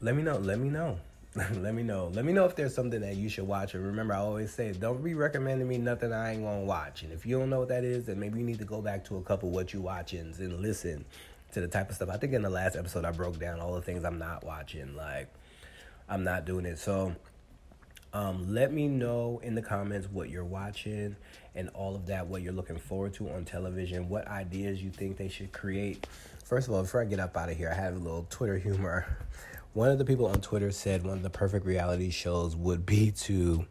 let 0.00 0.14
me 0.14 0.22
know. 0.22 0.36
Let 0.36 0.58
me 0.58 0.68
know. 0.68 0.98
let 1.56 1.74
me 1.74 1.82
know. 1.82 2.10
Let 2.14 2.24
me 2.24 2.32
know 2.32 2.44
if 2.44 2.54
there's 2.54 2.74
something 2.74 3.00
that 3.00 3.16
you 3.16 3.28
should 3.28 3.46
watch. 3.46 3.74
And 3.74 3.84
remember, 3.84 4.14
I 4.14 4.18
always 4.18 4.52
say, 4.52 4.72
don't 4.72 5.02
be 5.02 5.14
recommending 5.14 5.66
me 5.66 5.78
nothing 5.78 6.12
I 6.12 6.32
ain't 6.32 6.42
gonna 6.42 6.60
watch. 6.60 7.02
And 7.02 7.12
if 7.12 7.26
you 7.26 7.38
don't 7.38 7.50
know 7.50 7.58
what 7.58 7.68
that 7.68 7.82
is, 7.82 8.04
then 8.04 8.20
maybe 8.20 8.38
you 8.38 8.44
need 8.44 8.60
to 8.60 8.64
go 8.64 8.80
back 8.80 9.04
to 9.06 9.16
a 9.16 9.22
couple 9.22 9.50
what 9.50 9.72
you 9.72 9.80
watching 9.80 10.32
and 10.38 10.60
listen 10.60 11.04
to 11.52 11.60
the 11.60 11.66
type 11.66 11.90
of 11.90 11.96
stuff. 11.96 12.08
I 12.08 12.18
think 12.18 12.34
in 12.34 12.42
the 12.42 12.50
last 12.50 12.76
episode 12.76 13.04
I 13.04 13.10
broke 13.10 13.40
down 13.40 13.58
all 13.58 13.74
the 13.74 13.82
things 13.82 14.04
I'm 14.04 14.18
not 14.18 14.44
watching. 14.44 14.94
Like 14.94 15.28
I'm 16.08 16.22
not 16.22 16.44
doing 16.44 16.66
it. 16.66 16.78
So 16.78 17.16
um, 18.12 18.54
let 18.54 18.72
me 18.72 18.86
know 18.86 19.40
in 19.42 19.56
the 19.56 19.62
comments 19.62 20.06
what 20.08 20.30
you're 20.30 20.44
watching 20.44 21.16
and 21.56 21.68
all 21.70 21.96
of 21.96 22.06
that, 22.06 22.28
what 22.28 22.42
you're 22.42 22.52
looking 22.52 22.78
forward 22.78 23.12
to 23.14 23.28
on 23.30 23.44
television, 23.44 24.08
what 24.08 24.28
ideas 24.28 24.80
you 24.80 24.90
think 24.90 25.16
they 25.16 25.28
should 25.28 25.52
create. 25.52 26.06
First 26.44 26.68
of 26.68 26.74
all, 26.74 26.82
before 26.82 27.02
I 27.02 27.06
get 27.06 27.18
up 27.18 27.36
out 27.36 27.48
of 27.48 27.56
here, 27.56 27.70
I 27.70 27.74
have 27.74 27.96
a 27.96 27.98
little 27.98 28.24
Twitter 28.30 28.56
humor. 28.58 29.18
One 29.74 29.90
of 29.90 29.98
the 29.98 30.04
people 30.04 30.26
on 30.26 30.40
Twitter 30.40 30.70
said 30.70 31.04
one 31.04 31.18
of 31.18 31.22
the 31.22 31.30
perfect 31.30 31.66
reality 31.66 32.10
shows 32.10 32.56
would 32.56 32.86
be 32.86 33.10
to 33.10 33.66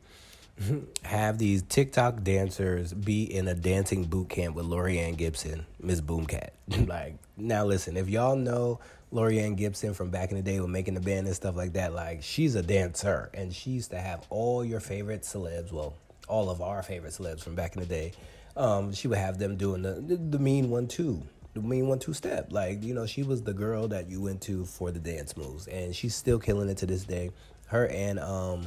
have 1.03 1.37
these 1.37 1.63
TikTok 1.63 2.23
dancers 2.23 2.93
be 2.93 3.23
in 3.23 3.47
a 3.47 3.55
dancing 3.55 4.03
boot 4.03 4.29
camp 4.29 4.55
with 4.55 4.65
Laurieann 4.65 5.17
Gibson, 5.17 5.65
Miss 5.81 6.01
Boomcat. 6.01 6.49
like, 6.87 7.15
now 7.37 7.65
listen, 7.65 7.97
if 7.97 8.09
y'all 8.09 8.35
know 8.35 8.79
Laurieann 9.13 9.55
Gibson 9.55 9.93
from 9.93 10.09
back 10.09 10.31
in 10.31 10.37
the 10.37 10.43
day 10.43 10.59
with 10.59 10.69
making 10.69 10.95
the 10.95 10.99
band 10.99 11.27
and 11.27 11.35
stuff 11.35 11.55
like 11.55 11.73
that. 11.73 11.93
Like 11.93 12.23
she's 12.23 12.55
a 12.55 12.63
dancer, 12.63 13.29
and 13.33 13.53
she 13.53 13.71
used 13.71 13.91
to 13.91 13.99
have 13.99 14.25
all 14.29 14.65
your 14.65 14.79
favorite 14.79 15.21
celebs. 15.21 15.71
Well, 15.71 15.93
all 16.27 16.49
of 16.49 16.61
our 16.61 16.81
favorite 16.81 17.13
celebs 17.13 17.41
from 17.41 17.53
back 17.53 17.75
in 17.75 17.81
the 17.81 17.87
day. 17.87 18.13
Um, 18.55 18.93
she 18.93 19.07
would 19.07 19.17
have 19.17 19.39
them 19.39 19.55
doing 19.55 19.81
the, 19.81 19.93
the, 19.93 20.37
mean 20.37 20.69
one 20.69 20.87
two, 20.87 21.23
the 21.53 21.61
mean 21.61 21.87
one 21.87 21.99
two 21.99 22.13
step. 22.13 22.51
Like 22.51 22.83
you 22.83 22.93
know, 22.93 23.05
she 23.05 23.23
was 23.23 23.41
the 23.43 23.53
girl 23.53 23.87
that 23.89 24.09
you 24.09 24.21
went 24.21 24.41
to 24.41 24.65
for 24.65 24.91
the 24.91 24.99
dance 24.99 25.37
moves, 25.37 25.67
and 25.67 25.95
she's 25.95 26.15
still 26.15 26.39
killing 26.39 26.69
it 26.69 26.77
to 26.77 26.85
this 26.85 27.03
day. 27.03 27.31
Her 27.67 27.87
and 27.87 28.19
um, 28.19 28.65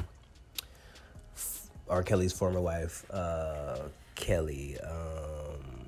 R. 1.88 2.02
Kelly's 2.02 2.32
former 2.32 2.60
wife, 2.60 3.04
uh, 3.10 3.78
Kelly. 4.14 4.76
Um, 4.80 5.86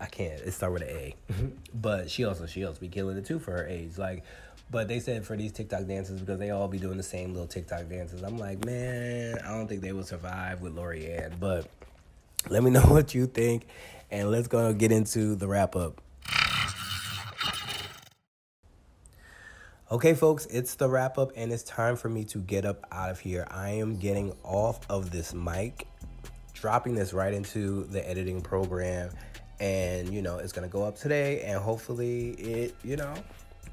I 0.00 0.06
can't. 0.06 0.40
It 0.40 0.52
start 0.52 0.72
with 0.72 0.82
an 0.82 0.88
A, 0.88 1.14
but 1.74 2.10
she 2.10 2.24
also 2.24 2.46
she 2.46 2.64
also 2.64 2.80
be 2.80 2.88
killing 2.88 3.16
it 3.16 3.24
too 3.24 3.38
for 3.38 3.52
her 3.52 3.66
age. 3.66 3.98
Like, 3.98 4.24
but 4.70 4.86
they 4.86 5.00
said 5.00 5.24
for 5.24 5.36
these 5.36 5.52
TikTok 5.52 5.86
dances 5.86 6.20
because 6.20 6.38
they 6.38 6.50
all 6.50 6.68
be 6.68 6.78
doing 6.78 6.96
the 6.96 7.02
same 7.02 7.32
little 7.32 7.48
TikTok 7.48 7.88
dances. 7.88 8.22
I'm 8.22 8.38
like, 8.38 8.64
man, 8.64 9.38
I 9.44 9.48
don't 9.48 9.66
think 9.66 9.80
they 9.80 9.92
will 9.92 10.04
survive 10.04 10.60
with 10.60 10.76
Laurieann. 10.76 11.40
But 11.40 11.68
let 12.48 12.62
me 12.62 12.70
know 12.70 12.82
what 12.86 13.14
you 13.14 13.26
think, 13.26 13.66
and 14.10 14.30
let's 14.30 14.46
go 14.46 14.72
get 14.72 14.92
into 14.92 15.34
the 15.34 15.48
wrap 15.48 15.74
up. 15.74 16.00
Okay, 19.90 20.12
folks, 20.12 20.44
it's 20.50 20.74
the 20.74 20.86
wrap 20.86 21.16
up, 21.16 21.32
and 21.34 21.50
it's 21.50 21.62
time 21.62 21.96
for 21.96 22.10
me 22.10 22.22
to 22.24 22.40
get 22.40 22.66
up 22.66 22.84
out 22.92 23.08
of 23.08 23.20
here. 23.20 23.46
I 23.50 23.70
am 23.70 23.96
getting 23.96 24.34
off 24.44 24.80
of 24.90 25.10
this 25.10 25.32
mic, 25.32 25.88
dropping 26.52 26.94
this 26.94 27.14
right 27.14 27.32
into 27.32 27.84
the 27.84 28.06
editing 28.06 28.42
program 28.42 29.08
and 29.60 30.12
you 30.12 30.20
know 30.22 30.38
it's 30.38 30.52
gonna 30.52 30.68
go 30.68 30.84
up 30.84 30.96
today 30.96 31.40
and 31.40 31.58
hopefully 31.58 32.30
it 32.30 32.76
you 32.84 32.94
know 32.96 33.12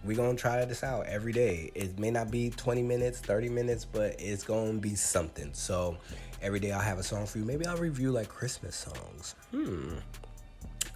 we're 0.03 0.15
gonna 0.15 0.35
try 0.35 0.63
this 0.63 0.83
out 0.83 1.05
every 1.05 1.33
day. 1.33 1.69
It 1.75 1.99
may 1.99 2.11
not 2.11 2.31
be 2.31 2.49
20 2.49 2.81
minutes 2.81 3.19
30 3.19 3.49
minutes 3.49 3.83
but 3.83 4.15
it's 4.17 4.43
gonna 4.43 4.79
be 4.79 4.95
something. 4.95 5.49
So 5.53 5.97
every 6.41 6.61
day 6.61 6.71
i'll 6.71 6.79
have 6.79 6.97
a 6.97 7.03
song 7.03 7.25
for 7.25 7.39
you. 7.39 7.45
Maybe 7.45 7.65
i'll 7.65 7.77
review 7.77 8.11
like 8.11 8.29
christmas 8.29 8.75
songs. 8.75 9.35
Hmm. 9.51 9.95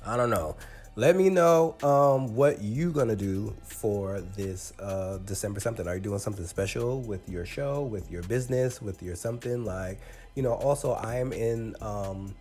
I 0.05 0.15
don't 0.15 0.29
know 0.29 0.55
let 0.99 1.15
me 1.15 1.29
know 1.29 1.75
um, 1.81 2.35
what 2.35 2.61
you 2.61 2.91
gonna 2.91 3.15
do 3.15 3.55
for 3.63 4.21
this 4.21 4.73
uh, 4.79 5.17
december 5.19 5.59
something 5.59 5.87
are 5.87 5.95
you 5.95 6.01
doing 6.01 6.19
something 6.19 6.45
special 6.45 7.01
with 7.01 7.27
your 7.29 7.45
show 7.45 7.83
with 7.83 8.11
your 8.11 8.21
business 8.23 8.81
with 8.81 9.01
your 9.01 9.15
something 9.15 9.63
like 9.63 9.99
you 10.35 10.43
know 10.43 10.53
also 10.53 10.91
i 10.91 11.15
am 11.15 11.31
in 11.31 11.75
um, 11.81 12.35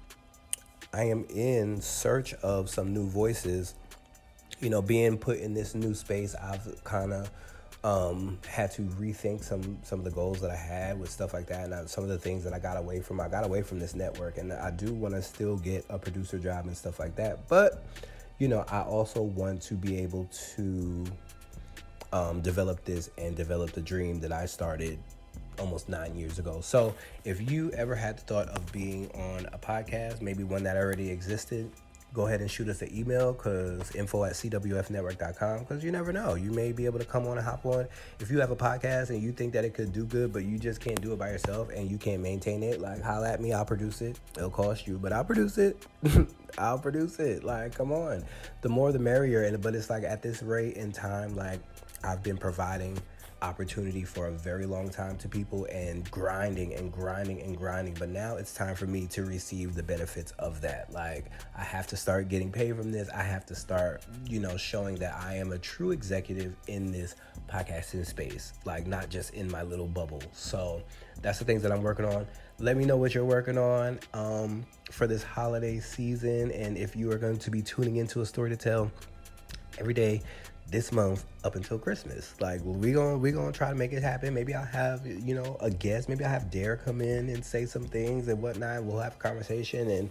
I 0.92 1.04
am 1.04 1.26
in 1.28 1.80
search 1.80 2.34
of 2.34 2.70
some 2.70 2.94
new 2.94 3.06
voices. 3.06 3.74
You 4.60 4.70
know, 4.70 4.82
being 4.82 5.18
put 5.18 5.38
in 5.38 5.54
this 5.54 5.74
new 5.74 5.94
space, 5.94 6.34
I've 6.34 6.82
kind 6.82 7.12
of 7.12 7.30
um, 7.84 8.38
had 8.48 8.72
to 8.72 8.82
rethink 8.82 9.44
some 9.44 9.78
some 9.82 9.98
of 9.98 10.04
the 10.04 10.10
goals 10.10 10.40
that 10.40 10.50
I 10.50 10.56
had 10.56 10.98
with 10.98 11.10
stuff 11.10 11.34
like 11.34 11.46
that, 11.48 11.64
and 11.66 11.74
I, 11.74 11.84
some 11.84 12.04
of 12.04 12.10
the 12.10 12.18
things 12.18 12.42
that 12.44 12.52
I 12.52 12.58
got 12.58 12.76
away 12.76 13.00
from. 13.00 13.20
I 13.20 13.28
got 13.28 13.44
away 13.44 13.62
from 13.62 13.78
this 13.78 13.94
network, 13.94 14.38
and 14.38 14.52
I 14.52 14.70
do 14.70 14.92
want 14.94 15.14
to 15.14 15.22
still 15.22 15.56
get 15.58 15.84
a 15.90 15.98
producer 15.98 16.38
job 16.38 16.66
and 16.66 16.76
stuff 16.76 16.98
like 16.98 17.14
that. 17.16 17.46
But 17.48 17.84
you 18.38 18.48
know, 18.48 18.64
I 18.68 18.82
also 18.82 19.22
want 19.22 19.62
to 19.62 19.74
be 19.74 19.98
able 19.98 20.28
to 20.56 21.04
um, 22.12 22.40
develop 22.40 22.84
this 22.84 23.10
and 23.18 23.36
develop 23.36 23.72
the 23.72 23.80
dream 23.80 24.20
that 24.20 24.32
I 24.32 24.46
started 24.46 24.98
almost 25.58 25.88
nine 25.88 26.16
years 26.16 26.38
ago. 26.38 26.60
So 26.60 26.94
if 27.24 27.50
you 27.50 27.70
ever 27.72 27.94
had 27.94 28.18
the 28.18 28.22
thought 28.22 28.48
of 28.48 28.70
being 28.72 29.10
on 29.12 29.46
a 29.52 29.58
podcast, 29.58 30.20
maybe 30.22 30.44
one 30.44 30.62
that 30.62 30.76
already 30.76 31.10
existed, 31.10 31.70
go 32.14 32.26
ahead 32.26 32.40
and 32.40 32.50
shoot 32.50 32.68
us 32.68 32.82
an 32.82 32.94
email 32.96 33.32
because 33.32 33.94
info 33.94 34.24
at 34.24 34.32
cwfnetwork.com 34.32 35.60
because 35.60 35.84
you 35.84 35.90
never 35.90 36.12
know. 36.12 36.34
You 36.34 36.50
may 36.50 36.72
be 36.72 36.86
able 36.86 36.98
to 36.98 37.04
come 37.04 37.26
on 37.26 37.36
and 37.38 37.46
hop 37.46 37.64
on. 37.66 37.86
If 38.20 38.30
you 38.30 38.40
have 38.40 38.50
a 38.50 38.56
podcast 38.56 39.10
and 39.10 39.22
you 39.22 39.32
think 39.32 39.52
that 39.52 39.64
it 39.64 39.74
could 39.74 39.92
do 39.92 40.04
good 40.04 40.32
but 40.32 40.44
you 40.44 40.58
just 40.58 40.80
can't 40.80 41.00
do 41.00 41.12
it 41.12 41.18
by 41.18 41.30
yourself 41.30 41.68
and 41.74 41.90
you 41.90 41.98
can't 41.98 42.22
maintain 42.22 42.62
it 42.62 42.80
like 42.80 43.02
holla 43.02 43.30
at 43.30 43.40
me 43.40 43.52
i'll 43.52 43.64
produce 43.64 44.00
it. 44.00 44.18
It'll 44.36 44.50
cost 44.50 44.86
you 44.86 44.98
but 44.98 45.12
i'll 45.12 45.24
produce 45.24 45.58
it. 45.58 45.86
I'll 46.56 46.78
produce 46.78 47.20
it. 47.20 47.44
Like 47.44 47.74
come 47.74 47.92
on. 47.92 48.24
The 48.62 48.68
more 48.68 48.90
the 48.90 48.98
merrier 48.98 49.44
and 49.44 49.60
but 49.62 49.74
it's 49.74 49.90
like 49.90 50.02
at 50.02 50.22
this 50.22 50.42
rate 50.42 50.76
in 50.76 50.92
time 50.92 51.36
like 51.36 51.60
i've 52.04 52.22
been 52.22 52.38
providing 52.38 52.98
opportunity 53.42 54.04
for 54.04 54.26
a 54.26 54.30
very 54.30 54.66
long 54.66 54.88
time 54.88 55.16
to 55.18 55.28
people 55.28 55.66
and 55.66 56.10
grinding 56.10 56.74
and 56.74 56.92
grinding 56.92 57.42
and 57.42 57.56
grinding. 57.56 57.94
But 57.94 58.08
now 58.08 58.36
it's 58.36 58.54
time 58.54 58.74
for 58.74 58.86
me 58.86 59.06
to 59.08 59.24
receive 59.24 59.74
the 59.74 59.82
benefits 59.82 60.32
of 60.38 60.60
that. 60.62 60.92
Like, 60.92 61.26
I 61.56 61.62
have 61.62 61.86
to 61.88 61.96
start 61.96 62.28
getting 62.28 62.50
paid 62.50 62.76
from 62.76 62.90
this. 62.92 63.08
I 63.10 63.22
have 63.22 63.46
to 63.46 63.54
start, 63.54 64.04
you 64.26 64.40
know, 64.40 64.56
showing 64.56 64.96
that 64.96 65.14
I 65.14 65.36
am 65.36 65.52
a 65.52 65.58
true 65.58 65.90
executive 65.90 66.56
in 66.66 66.92
this 66.92 67.14
podcasting 67.48 68.06
space, 68.06 68.52
like, 68.64 68.86
not 68.86 69.08
just 69.08 69.34
in 69.34 69.50
my 69.50 69.62
little 69.62 69.88
bubble. 69.88 70.22
So, 70.32 70.82
that's 71.22 71.38
the 71.38 71.44
things 71.44 71.62
that 71.62 71.72
I'm 71.72 71.82
working 71.82 72.04
on. 72.04 72.26
Let 72.60 72.76
me 72.76 72.84
know 72.84 72.96
what 72.96 73.14
you're 73.14 73.24
working 73.24 73.58
on 73.58 73.98
um, 74.14 74.64
for 74.90 75.06
this 75.06 75.22
holiday 75.22 75.80
season. 75.80 76.50
And 76.52 76.76
if 76.76 76.96
you 76.96 77.10
are 77.12 77.18
going 77.18 77.38
to 77.38 77.50
be 77.50 77.62
tuning 77.62 77.96
into 77.96 78.20
a 78.20 78.26
story 78.26 78.50
to 78.50 78.56
tell 78.56 78.90
every 79.78 79.94
day 79.94 80.22
this 80.70 80.92
month 80.92 81.24
up 81.44 81.56
until 81.56 81.78
Christmas. 81.78 82.34
Like 82.40 82.60
we 82.64 82.92
gonna 82.92 83.18
we 83.18 83.32
gonna 83.32 83.52
try 83.52 83.70
to 83.70 83.74
make 83.74 83.92
it 83.92 84.02
happen. 84.02 84.34
Maybe 84.34 84.54
I'll 84.54 84.64
have 84.64 85.06
you 85.06 85.34
know 85.34 85.56
a 85.60 85.70
guest. 85.70 86.08
Maybe 86.08 86.24
I'll 86.24 86.30
have 86.30 86.50
Dare 86.50 86.76
come 86.76 87.00
in 87.00 87.28
and 87.30 87.44
say 87.44 87.66
some 87.66 87.84
things 87.84 88.28
and 88.28 88.42
whatnot. 88.42 88.84
We'll 88.84 88.98
have 88.98 89.14
a 89.14 89.18
conversation 89.18 89.90
and 89.90 90.10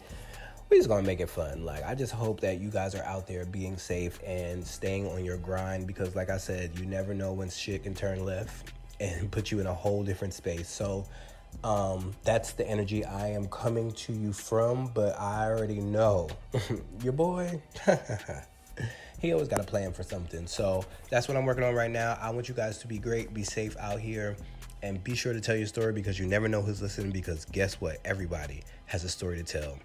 we 0.70 0.78
just 0.78 0.90
gonna 0.90 1.04
make 1.04 1.20
it 1.20 1.30
fun. 1.30 1.64
Like 1.64 1.84
I 1.84 1.96
just 1.96 2.14
hope 2.14 2.42
that 2.42 2.60
you 2.60 2.70
guys 2.70 2.96
are 2.96 3.04
out 3.04 3.28
there 3.28 3.46
being 3.46 3.78
safe 3.78 4.20
and 4.26 4.66
staying 4.66 5.08
on 5.08 5.24
your 5.24 5.38
grind 5.38 5.88
because, 5.88 6.16
like 6.16 6.30
I 6.30 6.38
said, 6.38 6.78
you 6.78 6.86
never 6.86 7.14
know 7.14 7.34
when 7.34 7.50
shit 7.50 7.84
can 7.84 7.94
turn 7.94 8.26
left 8.26 8.74
and 9.00 9.32
put 9.32 9.52
you 9.52 9.60
in 9.60 9.68
a 9.68 9.74
whole 9.74 10.04
different 10.04 10.34
space. 10.34 10.70
So. 10.70 11.06
Um, 11.64 12.14
that's 12.24 12.52
the 12.52 12.68
energy 12.68 13.04
I 13.04 13.30
am 13.30 13.48
coming 13.48 13.92
to 13.92 14.14
you 14.14 14.32
from, 14.32 14.92
but 14.94 15.20
I 15.20 15.46
already 15.50 15.80
know 15.80 16.28
your 17.02 17.14
boy. 17.14 17.62
he 19.20 19.34
always 19.34 19.48
got 19.48 19.60
a 19.60 19.64
plan 19.64 19.94
for 19.94 20.04
something. 20.04 20.48
So 20.48 20.86
that's 21.10 21.28
what 21.28 21.38
I'm 21.38 21.46
working 21.46 21.64
on 21.64 21.74
right 21.74 21.92
now. 21.92 22.18
I 22.22 22.30
want 22.30 22.48
you 22.50 22.56
guys 22.56 22.78
to 22.80 22.88
be 22.88 23.00
great, 23.00 23.34
be 23.34 23.44
safe 23.44 23.76
out 23.78 24.00
here, 24.00 24.38
and 24.84 25.04
be 25.04 25.16
sure 25.16 25.34
to 25.34 25.42
tell 25.42 25.56
your 25.56 25.68
story 25.68 25.94
because 25.94 26.20
you 26.20 26.28
never 26.28 26.48
know 26.48 26.62
who's 26.62 26.82
listening. 26.82 27.12
Because 27.12 27.46
guess 27.46 27.82
what? 27.82 27.98
Everybody 28.06 28.64
has 28.86 29.04
a 29.04 29.10
story 29.10 29.38
to 29.38 29.44
tell. 29.44 29.78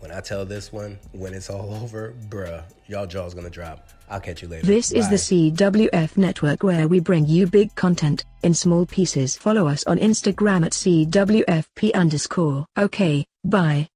When 0.00 0.10
I 0.10 0.20
tell 0.20 0.46
this 0.46 0.72
one, 0.72 0.98
when 1.12 1.34
it's 1.34 1.50
all 1.50 1.74
over, 1.82 2.14
bruh, 2.28 2.62
y'all 2.86 3.06
jaw's 3.06 3.34
gonna 3.34 3.50
drop. 3.50 3.88
I'll 4.08 4.20
catch 4.20 4.42
you 4.42 4.48
later. 4.48 4.66
This 4.66 4.90
is 4.90 5.08
the 5.08 5.16
CWF 5.16 6.16
network 6.16 6.62
where 6.62 6.88
we 6.88 6.98
bring 6.98 7.26
you 7.26 7.46
big 7.46 7.74
content 7.76 8.24
in 8.42 8.54
small 8.54 8.84
pieces. 8.84 9.36
Follow 9.36 9.68
us 9.68 9.84
on 9.84 9.98
Instagram 9.98 10.66
at 10.66 10.72
CWFP 10.72 11.94
underscore. 11.94 12.66
Okay, 12.76 13.24
bye. 13.44 13.88